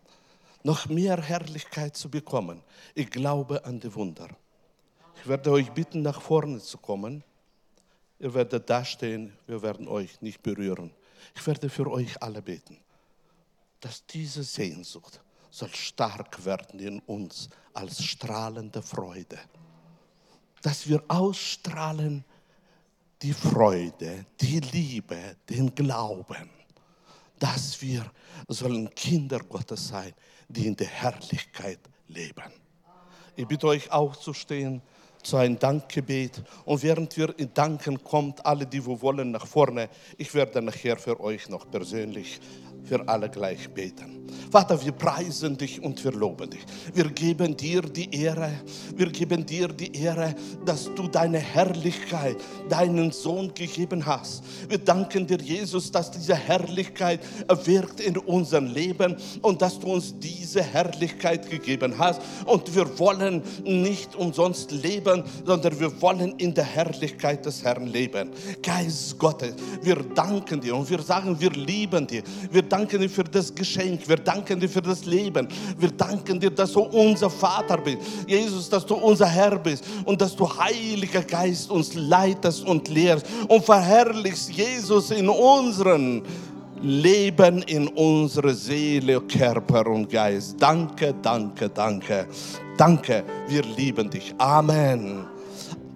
noch 0.62 0.86
mehr 0.86 1.20
Herrlichkeit 1.20 1.96
zu 1.96 2.10
bekommen. 2.10 2.62
Ich 2.94 3.10
glaube 3.10 3.64
an 3.64 3.80
die 3.80 3.94
Wunder. 3.94 4.28
Ich 5.22 5.28
werde 5.28 5.52
euch 5.52 5.70
bitten, 5.70 6.02
nach 6.02 6.20
vorne 6.20 6.58
zu 6.58 6.78
kommen. 6.78 7.22
Ihr 8.18 8.34
werdet 8.34 8.68
dastehen, 8.68 9.32
wir 9.46 9.62
werden 9.62 9.86
euch 9.86 10.20
nicht 10.20 10.42
berühren. 10.42 10.90
Ich 11.36 11.46
werde 11.46 11.70
für 11.70 11.88
euch 11.88 12.20
alle 12.20 12.42
beten, 12.42 12.76
dass 13.78 14.04
diese 14.04 14.42
Sehnsucht 14.42 15.20
soll 15.48 15.72
stark 15.74 16.44
werden 16.44 16.80
in 16.80 16.98
uns 17.00 17.48
als 17.72 18.02
strahlende 18.02 18.82
Freude. 18.82 19.38
Dass 20.60 20.88
wir 20.88 21.04
ausstrahlen 21.06 22.24
die 23.22 23.32
Freude, 23.32 24.26
die 24.40 24.58
Liebe, 24.58 25.36
den 25.48 25.72
Glauben 25.72 26.50
dass 27.38 27.82
wir 27.82 28.08
sollen 28.46 28.88
Kinder 28.94 29.40
Gottes 29.40 29.88
sein, 29.88 30.14
die 30.48 30.68
in 30.68 30.76
der 30.76 30.86
Herrlichkeit 30.86 31.80
leben. 32.06 32.52
Ich 33.34 33.48
bitte 33.48 33.66
euch 33.66 33.90
aufzustehen 33.90 34.80
zu 35.22 35.36
einem 35.36 35.58
Dankgebet. 35.58 36.42
Und 36.64 36.82
während 36.82 37.16
wir 37.16 37.38
in 37.38 37.52
Danken 37.54 38.02
kommt, 38.02 38.44
alle, 38.44 38.66
die 38.66 38.84
wir 38.86 39.00
wollen, 39.00 39.30
nach 39.30 39.46
vorne. 39.46 39.88
Ich 40.18 40.34
werde 40.34 40.62
nachher 40.62 40.96
für 40.96 41.20
euch 41.20 41.48
noch 41.48 41.70
persönlich 41.70 42.40
für 42.84 43.06
alle 43.08 43.28
gleich 43.28 43.68
beten. 43.70 44.22
Vater, 44.50 44.82
wir 44.84 44.92
preisen 44.92 45.56
dich 45.56 45.82
und 45.82 46.02
wir 46.04 46.12
loben 46.12 46.50
dich. 46.50 46.60
Wir 46.94 47.08
geben 47.10 47.56
dir 47.56 47.82
die 47.82 48.14
Ehre, 48.14 48.50
wir 48.94 49.10
geben 49.10 49.46
dir 49.46 49.68
die 49.68 49.94
Ehre, 49.96 50.34
dass 50.64 50.90
du 50.94 51.08
deine 51.08 51.38
Herrlichkeit, 51.38 52.36
deinen 52.68 53.12
Sohn 53.12 53.52
gegeben 53.54 54.04
hast. 54.04 54.42
Wir 54.68 54.78
danken 54.78 55.26
dir, 55.26 55.38
Jesus, 55.38 55.90
dass 55.90 56.10
diese 56.10 56.34
Herrlichkeit 56.34 57.20
wirkt 57.64 58.00
in 58.00 58.16
unserem 58.18 58.66
Leben 58.66 59.16
und 59.40 59.62
dass 59.62 59.78
du 59.78 59.92
uns 59.92 60.18
diese 60.18 60.62
Herrlichkeit 60.62 61.48
gegeben 61.48 61.94
hast. 61.98 62.20
Und 62.44 62.74
wir 62.74 62.98
wollen 62.98 63.42
nicht 63.64 64.14
umsonst 64.16 64.70
leben, 64.70 65.24
sondern 65.44 65.78
wir 65.78 66.00
wollen 66.00 66.32
in 66.38 66.54
der 66.54 66.64
Herrlichkeit 66.64 67.46
des 67.46 67.62
Herrn 67.64 67.86
leben. 67.86 68.30
Geist 68.62 69.18
Gottes, 69.18 69.54
wir 69.82 69.96
danken 70.14 70.60
dir 70.60 70.76
und 70.76 70.88
wir 70.90 71.00
sagen, 71.00 71.38
wir 71.40 71.50
lieben 71.50 72.06
dir. 72.06 72.22
Wir 72.50 72.62
danken 72.72 73.00
dir 73.00 73.10
für 73.10 73.24
das 73.24 73.54
Geschenk. 73.54 74.08
Wir 74.08 74.16
danken 74.16 74.58
dir 74.58 74.68
für 74.68 74.80
das 74.80 75.04
Leben. 75.04 75.46
Wir 75.78 75.90
danken 75.90 76.40
dir, 76.40 76.50
dass 76.50 76.72
du 76.72 76.80
unser 76.80 77.28
Vater 77.28 77.76
bist. 77.76 77.98
Jesus, 78.26 78.68
dass 78.70 78.86
du 78.86 78.94
unser 78.94 79.26
Herr 79.26 79.58
bist 79.58 79.84
und 80.04 80.20
dass 80.20 80.34
du, 80.34 80.48
Heiliger 80.48 81.22
Geist, 81.22 81.70
uns 81.70 81.94
leitest 81.94 82.64
und 82.64 82.88
lehrst 82.88 83.26
und 83.48 83.64
verherrlichst 83.64 84.50
Jesus 84.50 85.10
in 85.10 85.28
unseren 85.28 86.22
Leben, 86.80 87.62
in 87.62 87.88
unsere 87.88 88.54
Seele, 88.54 89.20
Körper 89.20 89.86
und 89.86 90.08
Geist. 90.10 90.56
Danke, 90.58 91.14
danke, 91.22 91.68
danke. 91.68 92.26
Danke, 92.76 93.22
wir 93.48 93.62
lieben 93.76 94.08
dich. 94.10 94.34
Amen. 94.38 95.26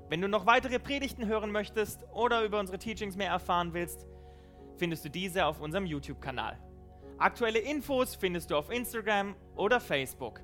Wenn 0.09 0.21
du 0.21 0.27
noch 0.27 0.45
weitere 0.45 0.79
Predigten 0.79 1.27
hören 1.27 1.51
möchtest 1.51 2.05
oder 2.13 2.43
über 2.43 2.59
unsere 2.59 2.79
Teachings 2.79 3.15
mehr 3.15 3.29
erfahren 3.29 3.73
willst, 3.73 4.07
findest 4.77 5.05
du 5.05 5.09
diese 5.09 5.45
auf 5.45 5.61
unserem 5.61 5.85
YouTube-Kanal. 5.85 6.57
Aktuelle 7.17 7.59
Infos 7.59 8.15
findest 8.15 8.49
du 8.49 8.57
auf 8.57 8.71
Instagram 8.71 9.35
oder 9.55 9.79
Facebook. 9.79 10.41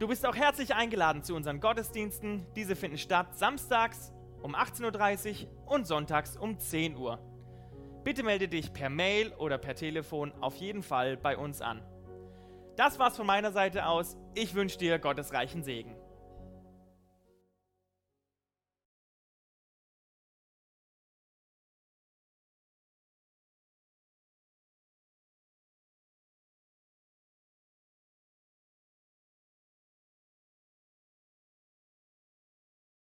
Du 0.00 0.08
bist 0.08 0.24
auch 0.24 0.34
herzlich 0.34 0.74
eingeladen 0.74 1.22
zu 1.22 1.34
unseren 1.34 1.60
Gottesdiensten. 1.60 2.46
Diese 2.56 2.74
finden 2.74 2.96
statt 2.96 3.36
samstags 3.38 4.14
um 4.40 4.56
18.30 4.56 5.44
Uhr 5.44 5.72
und 5.74 5.86
sonntags 5.86 6.38
um 6.38 6.58
10 6.58 6.96
Uhr. 6.96 7.18
Bitte 8.02 8.22
melde 8.22 8.48
dich 8.48 8.72
per 8.72 8.88
Mail 8.88 9.34
oder 9.34 9.58
per 9.58 9.74
Telefon 9.74 10.32
auf 10.40 10.56
jeden 10.56 10.82
Fall 10.82 11.18
bei 11.18 11.36
uns 11.36 11.60
an. 11.60 11.82
Das 12.76 12.98
war's 12.98 13.18
von 13.18 13.26
meiner 13.26 13.52
Seite 13.52 13.84
aus. 13.84 14.16
Ich 14.34 14.54
wünsche 14.54 14.78
dir 14.78 14.98
Gottes 14.98 15.34
reichen 15.34 15.62
Segen. 15.62 15.94